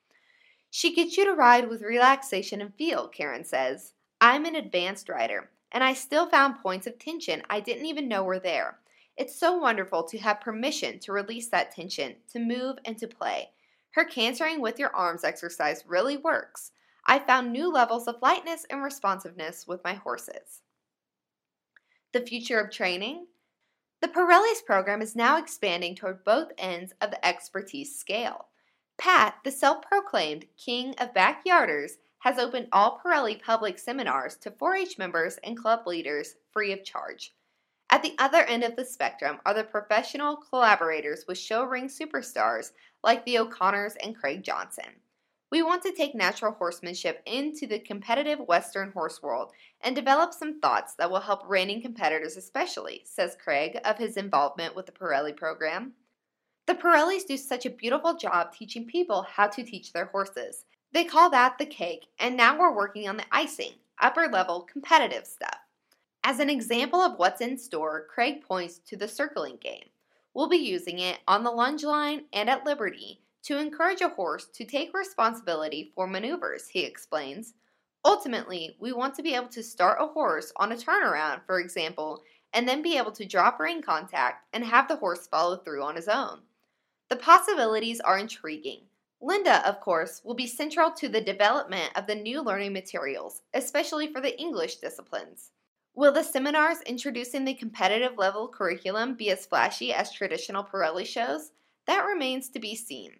She 0.70 0.94
gets 0.94 1.18
you 1.18 1.26
to 1.26 1.34
ride 1.34 1.68
with 1.68 1.82
relaxation 1.82 2.62
and 2.62 2.74
feel, 2.74 3.08
Karen 3.08 3.44
says. 3.44 3.92
I'm 4.20 4.46
an 4.46 4.54
advanced 4.54 5.08
rider, 5.08 5.50
and 5.72 5.82
I 5.82 5.92
still 5.92 6.30
found 6.30 6.62
points 6.62 6.86
of 6.86 6.98
tension 6.98 7.42
I 7.50 7.60
didn't 7.60 7.86
even 7.86 8.08
know 8.08 8.22
were 8.22 8.38
there. 8.38 8.78
It's 9.16 9.38
so 9.38 9.58
wonderful 9.58 10.04
to 10.04 10.18
have 10.18 10.40
permission 10.40 10.98
to 11.00 11.12
release 11.12 11.48
that 11.48 11.74
tension, 11.74 12.14
to 12.32 12.38
move, 12.38 12.78
and 12.84 12.96
to 12.98 13.08
play. 13.08 13.50
Her 13.90 14.04
cantering 14.04 14.60
with 14.60 14.78
your 14.78 14.94
arms 14.94 15.24
exercise 15.24 15.84
really 15.86 16.16
works. 16.16 16.70
I 17.06 17.18
found 17.18 17.52
new 17.52 17.70
levels 17.70 18.06
of 18.06 18.22
lightness 18.22 18.64
and 18.70 18.82
responsiveness 18.82 19.66
with 19.66 19.84
my 19.84 19.94
horses. 19.94 20.62
The 22.12 22.20
future 22.20 22.60
of 22.60 22.70
training? 22.70 23.26
The 24.02 24.08
Parellis 24.08 24.64
program 24.66 25.00
is 25.00 25.14
now 25.14 25.38
expanding 25.38 25.94
toward 25.94 26.24
both 26.24 26.50
ends 26.58 26.92
of 27.00 27.12
the 27.12 27.24
expertise 27.24 27.96
scale. 27.96 28.48
Pat, 28.98 29.36
the 29.44 29.52
self 29.52 29.80
proclaimed 29.82 30.46
king 30.56 30.96
of 30.98 31.14
backyarders, 31.14 31.92
has 32.18 32.36
opened 32.36 32.66
all 32.72 32.98
Parelli 32.98 33.40
public 33.40 33.78
seminars 33.78 34.34
to 34.38 34.50
4 34.50 34.74
H 34.74 34.98
members 34.98 35.38
and 35.44 35.56
club 35.56 35.86
leaders 35.86 36.34
free 36.50 36.72
of 36.72 36.82
charge. 36.82 37.32
At 37.90 38.02
the 38.02 38.16
other 38.18 38.42
end 38.42 38.64
of 38.64 38.74
the 38.74 38.84
spectrum 38.84 39.38
are 39.46 39.54
the 39.54 39.62
professional 39.62 40.34
collaborators 40.34 41.24
with 41.28 41.38
show 41.38 41.62
ring 41.62 41.86
superstars 41.86 42.72
like 43.04 43.24
the 43.24 43.38
O'Connors 43.38 43.94
and 44.02 44.16
Craig 44.16 44.42
Johnson. 44.42 45.01
We 45.52 45.62
want 45.62 45.82
to 45.82 45.92
take 45.92 46.14
natural 46.14 46.52
horsemanship 46.52 47.20
into 47.26 47.66
the 47.66 47.78
competitive 47.78 48.38
Western 48.40 48.90
horse 48.90 49.22
world 49.22 49.52
and 49.82 49.94
develop 49.94 50.32
some 50.32 50.60
thoughts 50.60 50.94
that 50.94 51.10
will 51.10 51.20
help 51.20 51.42
reining 51.46 51.82
competitors, 51.82 52.38
especially, 52.38 53.02
says 53.04 53.36
Craig 53.38 53.78
of 53.84 53.98
his 53.98 54.16
involvement 54.16 54.74
with 54.74 54.86
the 54.86 54.92
Parelli 54.92 55.36
program. 55.36 55.92
The 56.64 56.74
Parellis 56.74 57.26
do 57.26 57.36
such 57.36 57.66
a 57.66 57.70
beautiful 57.70 58.14
job 58.14 58.54
teaching 58.54 58.86
people 58.86 59.26
how 59.30 59.46
to 59.48 59.62
teach 59.62 59.92
their 59.92 60.06
horses. 60.06 60.64
They 60.90 61.04
call 61.04 61.28
that 61.28 61.58
the 61.58 61.66
cake, 61.66 62.06
and 62.18 62.34
now 62.34 62.58
we're 62.58 62.74
working 62.74 63.06
on 63.06 63.18
the 63.18 63.26
icing, 63.30 63.72
upper 64.00 64.28
level 64.28 64.62
competitive 64.62 65.26
stuff. 65.26 65.58
As 66.24 66.40
an 66.40 66.48
example 66.48 67.00
of 67.00 67.18
what's 67.18 67.42
in 67.42 67.58
store, 67.58 68.06
Craig 68.08 68.42
points 68.42 68.78
to 68.86 68.96
the 68.96 69.06
circling 69.06 69.58
game. 69.60 69.90
We'll 70.32 70.48
be 70.48 70.56
using 70.56 70.98
it 70.98 71.18
on 71.28 71.44
the 71.44 71.50
lunge 71.50 71.84
line 71.84 72.22
and 72.32 72.48
at 72.48 72.64
Liberty 72.64 73.20
to 73.42 73.58
encourage 73.58 74.00
a 74.00 74.08
horse 74.08 74.46
to 74.54 74.64
take 74.64 74.94
responsibility 74.94 75.92
for 75.94 76.06
maneuvers, 76.06 76.68
he 76.68 76.84
explains. 76.84 77.54
Ultimately, 78.04 78.76
we 78.80 78.92
want 78.92 79.14
to 79.14 79.22
be 79.22 79.34
able 79.34 79.48
to 79.48 79.62
start 79.62 79.98
a 80.00 80.06
horse 80.06 80.52
on 80.56 80.72
a 80.72 80.76
turnaround, 80.76 81.40
for 81.46 81.60
example, 81.60 82.22
and 82.52 82.68
then 82.68 82.82
be 82.82 82.96
able 82.98 83.12
to 83.12 83.24
drop 83.24 83.58
rein 83.60 83.82
contact 83.82 84.46
and 84.52 84.64
have 84.64 84.88
the 84.88 84.96
horse 84.96 85.26
follow 85.26 85.56
through 85.56 85.82
on 85.82 85.96
his 85.96 86.08
own. 86.08 86.40
The 87.08 87.16
possibilities 87.16 88.00
are 88.00 88.18
intriguing. 88.18 88.80
Linda, 89.20 89.66
of 89.68 89.80
course, 89.80 90.20
will 90.24 90.34
be 90.34 90.48
central 90.48 90.90
to 90.92 91.08
the 91.08 91.20
development 91.20 91.90
of 91.94 92.06
the 92.06 92.14
new 92.14 92.42
learning 92.42 92.72
materials, 92.72 93.42
especially 93.54 94.12
for 94.12 94.20
the 94.20 94.38
English 94.40 94.76
disciplines. 94.76 95.52
Will 95.94 96.10
the 96.10 96.24
seminars 96.24 96.80
introducing 96.86 97.44
the 97.44 97.54
competitive 97.54 98.16
level 98.16 98.48
curriculum 98.48 99.14
be 99.14 99.30
as 99.30 99.46
flashy 99.46 99.92
as 99.92 100.10
traditional 100.10 100.64
Parelli 100.64 101.06
shows? 101.06 101.52
That 101.86 102.06
remains 102.06 102.48
to 102.48 102.58
be 102.58 102.74
seen. 102.74 103.12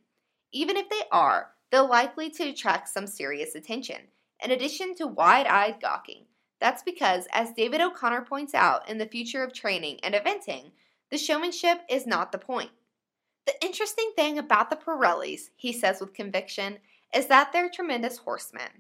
Even 0.53 0.77
if 0.77 0.88
they 0.88 1.03
are, 1.11 1.51
they're 1.71 1.83
likely 1.83 2.31
to 2.31 2.51
attract 2.51 2.88
some 2.88 3.07
serious 3.07 3.55
attention, 3.55 3.97
in 4.45 4.51
addition 4.51 4.95
to 4.97 5.07
wide 5.07 5.47
eyed 5.47 5.81
gawking. 5.81 6.27
That's 6.61 6.83
because, 6.83 7.27
as 7.33 7.53
David 7.53 7.81
O'Connor 7.81 8.23
points 8.23 8.55
out 8.55 8.88
in 8.88 8.99
The 8.99 9.07
Future 9.07 9.43
of 9.43 9.53
Training 9.53 9.99
and 10.03 10.15
Eventing, 10.15 10.73
the 11.11 11.19
showmanship 11.19 11.81
is 11.88 12.07
not 12.07 12.31
the 12.31 12.38
point. 12.38 12.71
The 13.47 13.55
interesting 13.62 14.12
thing 14.15 14.38
about 14.38 14.71
the 14.71 14.77
Parellis, 14.77 15.51
he 15.57 15.73
says 15.73 16.01
with 16.01 16.15
conviction, 16.15 16.79
is 17.15 17.27
that 17.27 17.53
they're 17.53 17.69
tremendous 17.69 18.19
horsemen. 18.19 18.71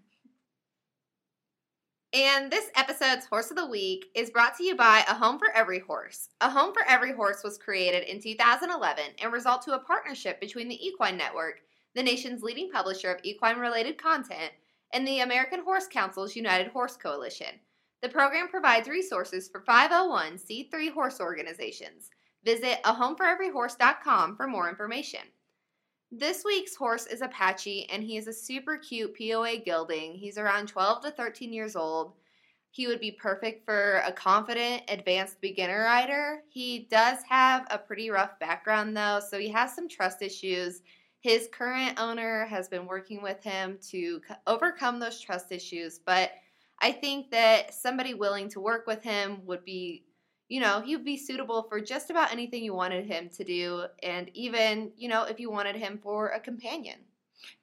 And 2.14 2.52
this 2.52 2.70
episode's 2.74 3.24
Horse 3.24 3.50
of 3.50 3.56
the 3.56 3.64
Week 3.66 4.10
is 4.14 4.30
brought 4.30 4.54
to 4.58 4.64
you 4.64 4.76
by 4.76 5.02
A 5.08 5.14
Home 5.14 5.38
for 5.38 5.50
Every 5.54 5.78
Horse. 5.78 6.28
A 6.42 6.50
Home 6.50 6.74
for 6.74 6.82
Every 6.86 7.12
Horse 7.14 7.42
was 7.42 7.56
created 7.56 8.04
in 8.04 8.20
2011 8.20 9.04
and 9.22 9.32
result 9.32 9.62
to 9.62 9.72
a 9.72 9.78
partnership 9.78 10.38
between 10.38 10.68
the 10.68 10.86
Equine 10.86 11.16
Network, 11.16 11.60
the 11.94 12.02
nation's 12.02 12.42
leading 12.42 12.70
publisher 12.70 13.10
of 13.10 13.20
equine 13.22 13.58
related 13.58 13.96
content, 13.96 14.52
and 14.92 15.08
the 15.08 15.20
American 15.20 15.64
Horse 15.64 15.86
Council's 15.90 16.36
United 16.36 16.66
Horse 16.66 16.98
Coalition. 16.98 17.60
The 18.02 18.10
program 18.10 18.48
provides 18.48 18.88
resources 18.88 19.48
for 19.48 19.62
501c3 19.62 20.92
horse 20.92 21.18
organizations. 21.18 22.10
Visit 22.44 22.82
ahomeforeveryhorse.com 22.82 24.36
for 24.36 24.46
more 24.46 24.68
information. 24.68 25.20
This 26.14 26.44
week's 26.44 26.76
horse 26.76 27.06
is 27.06 27.22
Apache, 27.22 27.88
and 27.88 28.04
he 28.04 28.18
is 28.18 28.26
a 28.26 28.34
super 28.34 28.76
cute 28.76 29.16
POA 29.16 29.60
gelding. 29.64 30.12
He's 30.12 30.36
around 30.36 30.66
12 30.66 31.04
to 31.04 31.10
13 31.10 31.54
years 31.54 31.74
old. 31.74 32.12
He 32.70 32.86
would 32.86 33.00
be 33.00 33.12
perfect 33.12 33.64
for 33.64 34.02
a 34.04 34.12
confident, 34.12 34.82
advanced 34.88 35.40
beginner 35.40 35.84
rider. 35.84 36.42
He 36.50 36.86
does 36.90 37.20
have 37.26 37.66
a 37.70 37.78
pretty 37.78 38.10
rough 38.10 38.38
background, 38.38 38.94
though, 38.94 39.20
so 39.26 39.38
he 39.38 39.48
has 39.52 39.74
some 39.74 39.88
trust 39.88 40.20
issues. 40.20 40.82
His 41.20 41.48
current 41.50 41.98
owner 41.98 42.44
has 42.44 42.68
been 42.68 42.84
working 42.84 43.22
with 43.22 43.42
him 43.42 43.78
to 43.88 44.20
overcome 44.46 45.00
those 45.00 45.18
trust 45.18 45.50
issues, 45.50 45.98
but 45.98 46.32
I 46.78 46.92
think 46.92 47.30
that 47.30 47.72
somebody 47.72 48.12
willing 48.12 48.50
to 48.50 48.60
work 48.60 48.86
with 48.86 49.02
him 49.02 49.46
would 49.46 49.64
be 49.64 50.04
you 50.52 50.60
know, 50.60 50.82
he 50.82 50.94
would 50.94 51.04
be 51.04 51.16
suitable 51.16 51.62
for 51.62 51.80
just 51.80 52.10
about 52.10 52.30
anything 52.30 52.62
you 52.62 52.74
wanted 52.74 53.06
him 53.06 53.30
to 53.30 53.42
do, 53.42 53.84
and 54.02 54.30
even, 54.34 54.92
you 54.98 55.08
know, 55.08 55.22
if 55.24 55.40
you 55.40 55.50
wanted 55.50 55.76
him 55.76 55.98
for 56.02 56.28
a 56.28 56.38
companion. 56.38 56.98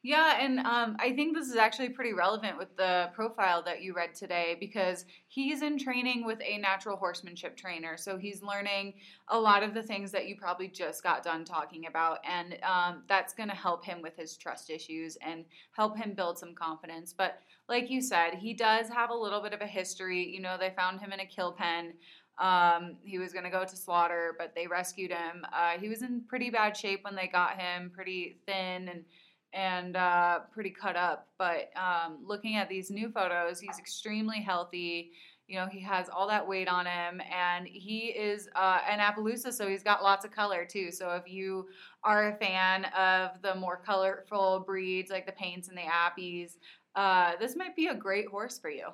Yeah, 0.02 0.38
and 0.41 0.60
um, 0.62 0.97
I 0.99 1.13
think 1.13 1.36
this 1.36 1.47
is 1.49 1.56
actually 1.56 1.89
pretty 1.89 2.13
relevant 2.13 2.58
with 2.58 2.75
the 2.78 3.12
profile 3.13 3.62
that 3.63 3.82
you 3.82 3.93
read 3.93 4.15
today 4.15 4.58
because 4.60 5.06
he's 5.28 5.62
in 5.62 5.78
training 5.78 6.25
with 6.25 6.39
a 6.41 6.58
natural 6.58 6.97
horsemanship 6.97 7.56
trainer. 7.56 7.95
So 7.95 8.17
he's 8.17 8.41
learning 8.41 8.95
a 9.28 9.39
lot 9.39 9.62
of 9.62 9.73
the 9.73 9.84
things 9.84 10.12
that 10.12 10.28
you 10.28 10.36
probably 10.36 10.67
just 10.67 11.04
got 11.04 11.23
done 11.23 11.45
talking 11.45 11.86
about. 11.88 12.19
And 12.28 12.58
um, 12.63 13.04
that's 13.08 13.34
going 13.34 13.49
to 13.49 13.56
help 13.56 13.86
him 13.86 14.02
with 14.02 14.17
his 14.17 14.36
trust 14.36 14.69
issues 14.69 15.17
and 15.21 15.45
help 15.73 15.97
him 15.97 16.13
build 16.13 16.39
some 16.39 16.56
confidence. 16.56 17.13
But 17.13 17.39
like 17.67 17.89
you 17.89 18.02
said, 18.02 18.34
he 18.34 18.54
does 18.54 18.89
have 18.89 19.12
a 19.12 19.15
little 19.15 19.41
bit 19.41 19.54
of 19.54 19.62
a 19.62 19.67
history. 19.67 20.28
You 20.28 20.41
know, 20.41 20.58
they 20.60 20.73
found 20.75 20.99
him 20.99 21.12
in 21.12 21.19
a 21.19 21.25
kill 21.25 21.52
pen. 21.52 21.93
Um, 22.39 22.95
he 23.04 23.19
was 23.19 23.34
going 23.34 23.43
to 23.43 23.52
go 23.52 23.65
to 23.65 23.75
slaughter, 23.75 24.36
but 24.38 24.54
they 24.56 24.65
rescued 24.65 25.12
him. 25.12 25.45
Uh, 25.54 25.78
he 25.80 25.89
was 25.89 26.02
in 26.02 26.21
pretty 26.28 26.49
bad 26.49 26.75
shape 26.75 27.04
when 27.04 27.15
they 27.15 27.28
got 27.28 27.60
him, 27.60 27.91
pretty 27.93 28.38
thin 28.45 28.88
and 28.89 29.04
and 29.52 29.95
uh, 29.95 30.39
pretty 30.54 30.69
cut 30.69 30.95
up. 30.95 31.28
But 31.38 31.71
um, 31.75 32.19
looking 32.23 32.56
at 32.56 32.69
these 32.69 32.91
new 32.91 33.10
photos, 33.10 33.60
he's 33.60 33.80
extremely 33.80 34.41
healthy. 34.41 35.12
You 35.47 35.56
know, 35.56 35.65
he 35.65 35.80
has 35.80 36.08
all 36.08 36.28
that 36.28 36.47
weight 36.47 36.67
on 36.67 36.86
him, 36.86 37.19
and 37.34 37.67
he 37.67 38.10
is 38.10 38.47
uh, 38.56 38.82
an 38.88 38.99
Appaloosa, 38.99 39.52
so 39.52 39.67
he's 39.67 39.82
got 39.82 40.04
lots 40.04 40.23
of 40.23 40.30
color 40.32 40.65
too. 40.65 40.91
So 40.91 41.10
if 41.15 41.28
you 41.28 41.67
are 42.04 42.30
a 42.30 42.36
fan 42.36 42.86
of 42.97 43.41
the 43.41 43.56
more 43.56 43.78
colorful 43.78 44.60
breeds 44.60 45.10
like 45.10 45.25
the 45.25 45.32
Paints 45.32 45.67
and 45.67 45.75
the 45.75 45.82
Appies, 45.82 46.60
uh, 46.95 47.32
this 47.39 47.56
might 47.56 47.75
be 47.75 47.88
a 47.88 47.95
great 47.95 48.28
horse 48.28 48.60
for 48.60 48.69
you. 48.69 48.89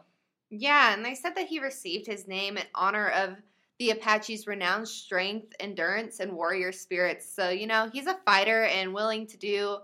Yeah, 0.49 0.93
and 0.93 1.03
they 1.03 1.15
said 1.15 1.35
that 1.35 1.47
he 1.47 1.59
received 1.59 2.05
his 2.05 2.27
name 2.27 2.57
in 2.57 2.63
honor 2.75 3.09
of 3.09 3.35
the 3.79 3.91
Apache's 3.91 4.47
renowned 4.47 4.87
strength, 4.87 5.53
endurance, 5.59 6.19
and 6.19 6.31
warrior 6.31 6.71
spirits. 6.71 7.29
So, 7.33 7.49
you 7.49 7.67
know, 7.67 7.89
he's 7.91 8.07
a 8.07 8.19
fighter 8.25 8.63
and 8.63 8.93
willing 8.93 9.27
to 9.27 9.37
do 9.37 9.77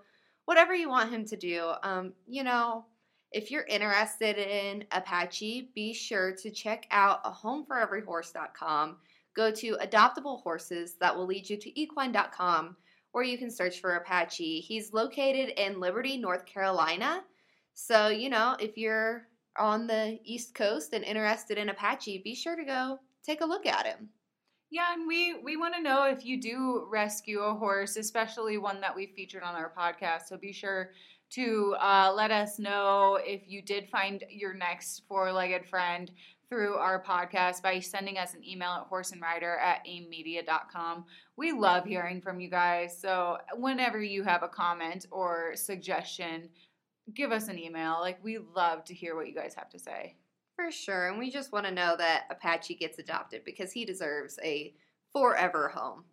whatever 0.46 0.74
you 0.74 0.88
want 0.88 1.12
him 1.12 1.26
to 1.26 1.36
do. 1.36 1.74
Um, 1.84 2.14
you 2.26 2.44
know, 2.44 2.86
if 3.32 3.52
you're 3.52 3.64
interested 3.64 4.38
in 4.38 4.86
Apache, 4.92 5.72
be 5.74 5.94
sure 5.94 6.34
to 6.34 6.52
check 6.52 6.88
out 6.92 7.20
a 7.26 7.32
homeforeveryhorse.com. 7.32 8.98
Go 9.36 9.52
to 9.52 9.78
adoptable 9.82 10.42
horses 10.42 10.96
that 11.00 11.16
will 11.16 11.26
lead 11.26 11.50
you 11.50 11.58
to 11.58 11.80
equine.com 11.80 12.76
where 13.12 13.24
you 13.24 13.38
can 13.38 13.52
search 13.52 13.80
for 13.80 13.96
Apache. 13.96 14.62
He's 14.62 14.94
located 14.94 15.50
in 15.58 15.80
Liberty, 15.80 16.18
North 16.18 16.46
Carolina. 16.46 17.24
So, 17.74 18.08
you 18.08 18.30
know, 18.30 18.56
if 18.60 18.78
you're 18.78 19.28
on 19.58 19.88
the 19.88 20.20
East 20.24 20.56
Coast 20.56 20.94
and 20.94 21.04
interested 21.04 21.58
in 21.58 21.70
Apache, 21.70 22.22
be 22.24 22.36
sure 22.36 22.56
to 22.56 22.64
go 22.64 23.00
take 23.24 23.42
a 23.42 23.46
look 23.46 23.66
at 23.66 23.86
him. 23.86 24.10
Yeah, 24.70 24.94
and 24.94 25.06
we 25.06 25.36
we 25.44 25.58
want 25.58 25.76
to 25.76 25.82
know 25.82 26.06
if 26.06 26.26
you 26.26 26.40
do 26.40 26.88
rescue 26.90 27.42
a 27.42 27.54
horse, 27.54 27.98
especially 27.98 28.58
one 28.58 28.80
that 28.80 28.96
we 28.96 29.08
featured 29.08 29.44
on 29.44 29.56
our 29.56 29.74
podcast. 29.78 30.28
So 30.28 30.38
be 30.38 30.54
sure 30.54 30.92
to 31.32 31.76
uh, 31.80 32.14
let 32.16 32.32
us 32.32 32.58
know 32.58 33.20
if 33.22 33.42
you 33.48 33.62
did 33.62 33.90
find 33.90 34.24
your 34.30 34.54
next 34.54 35.04
four-legged 35.08 35.66
friend 35.66 36.12
through 36.50 36.76
our 36.76 37.02
podcast 37.02 37.62
by 37.62 37.80
sending 37.80 38.18
us 38.18 38.34
an 38.34 38.46
email 38.46 38.72
at 38.72 38.90
horseandrider 38.90 39.58
at 39.58 39.86
aimmedia.com. 39.86 41.06
We 41.38 41.54
love 41.54 41.86
hearing 41.86 42.20
from 42.20 42.42
you 42.42 42.50
guys. 42.50 43.00
So 43.00 43.38
whenever 43.56 44.02
you 44.02 44.24
have 44.24 44.44
a 44.44 44.50
comment 44.50 45.06
or 45.12 45.54
suggestion, 45.56 46.50
give 47.16 47.32
us 47.32 47.48
an 47.48 47.58
email. 47.58 47.98
Like 48.00 48.24
we 48.24 48.40
love 48.56 48.84
to 48.86 48.94
hear 48.94 49.16
what 49.16 49.28
you 49.28 49.36
guys 49.36 49.54
have 49.56 49.70
to 49.70 49.80
say. 49.80 50.16
For 50.56 50.72
sure. 50.72 51.08
And 51.08 51.18
we 51.18 51.32
just 51.32 51.52
want 51.52 51.66
to 51.66 51.72
know 51.72 51.96
that 51.98 52.26
Apache 52.30 52.76
gets 52.76 53.00
adopted 53.00 53.44
because 53.46 53.72
he 53.72 53.86
deserves 53.86 54.38
a 54.44 54.74
forever 55.12 55.70
home. 55.70 56.04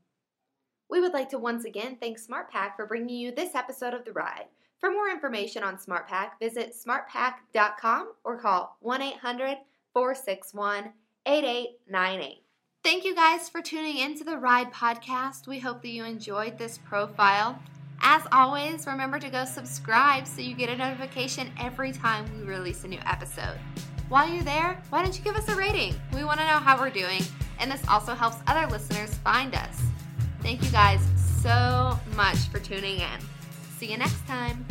We 0.90 1.00
would 1.00 1.12
like 1.12 1.28
to 1.30 1.38
once 1.38 1.64
again 1.64 1.98
thank 2.00 2.18
SmartPak 2.18 2.76
for 2.76 2.86
bringing 2.86 3.16
you 3.16 3.34
this 3.34 3.54
episode 3.54 3.94
of 3.94 4.04
The 4.04 4.12
Ride. 4.12 4.46
For 4.80 4.90
more 4.90 5.10
information 5.10 5.62
on 5.62 5.76
SmartPak, 5.76 6.30
visit 6.40 6.74
smartpak.com 6.74 8.12
or 8.24 8.38
call 8.38 8.76
1 8.80 9.02
800 9.02 9.58
461 9.92 10.92
8898. 11.26 12.42
Thank 12.84 13.04
you 13.04 13.14
guys 13.14 13.48
for 13.48 13.60
tuning 13.60 13.98
in 13.98 14.16
to 14.16 14.24
the 14.24 14.38
Ride 14.38 14.72
podcast. 14.72 15.46
We 15.46 15.58
hope 15.58 15.82
that 15.82 15.88
you 15.88 16.04
enjoyed 16.04 16.56
this 16.56 16.78
profile. 16.78 17.60
As 18.00 18.22
always, 18.32 18.86
remember 18.86 19.18
to 19.18 19.28
go 19.28 19.44
subscribe 19.44 20.26
so 20.26 20.40
you 20.40 20.54
get 20.54 20.68
a 20.68 20.76
notification 20.76 21.50
every 21.60 21.92
time 21.92 22.24
we 22.38 22.44
release 22.44 22.84
a 22.84 22.88
new 22.88 23.00
episode. 23.06 23.58
While 24.08 24.28
you're 24.28 24.44
there, 24.44 24.80
why 24.90 25.02
don't 25.02 25.16
you 25.16 25.22
give 25.24 25.36
us 25.36 25.48
a 25.48 25.54
rating? 25.54 25.94
We 26.14 26.24
want 26.24 26.40
to 26.40 26.46
know 26.46 26.58
how 26.58 26.78
we're 26.78 26.90
doing, 26.90 27.22
and 27.58 27.70
this 27.70 27.86
also 27.88 28.14
helps 28.14 28.38
other 28.46 28.70
listeners 28.70 29.14
find 29.16 29.54
us. 29.54 29.82
Thank 30.40 30.62
you 30.62 30.70
guys 30.70 31.00
so 31.42 31.98
much 32.16 32.38
for 32.48 32.58
tuning 32.58 33.00
in. 33.00 33.20
See 33.78 33.90
you 33.90 33.98
next 33.98 34.26
time. 34.26 34.64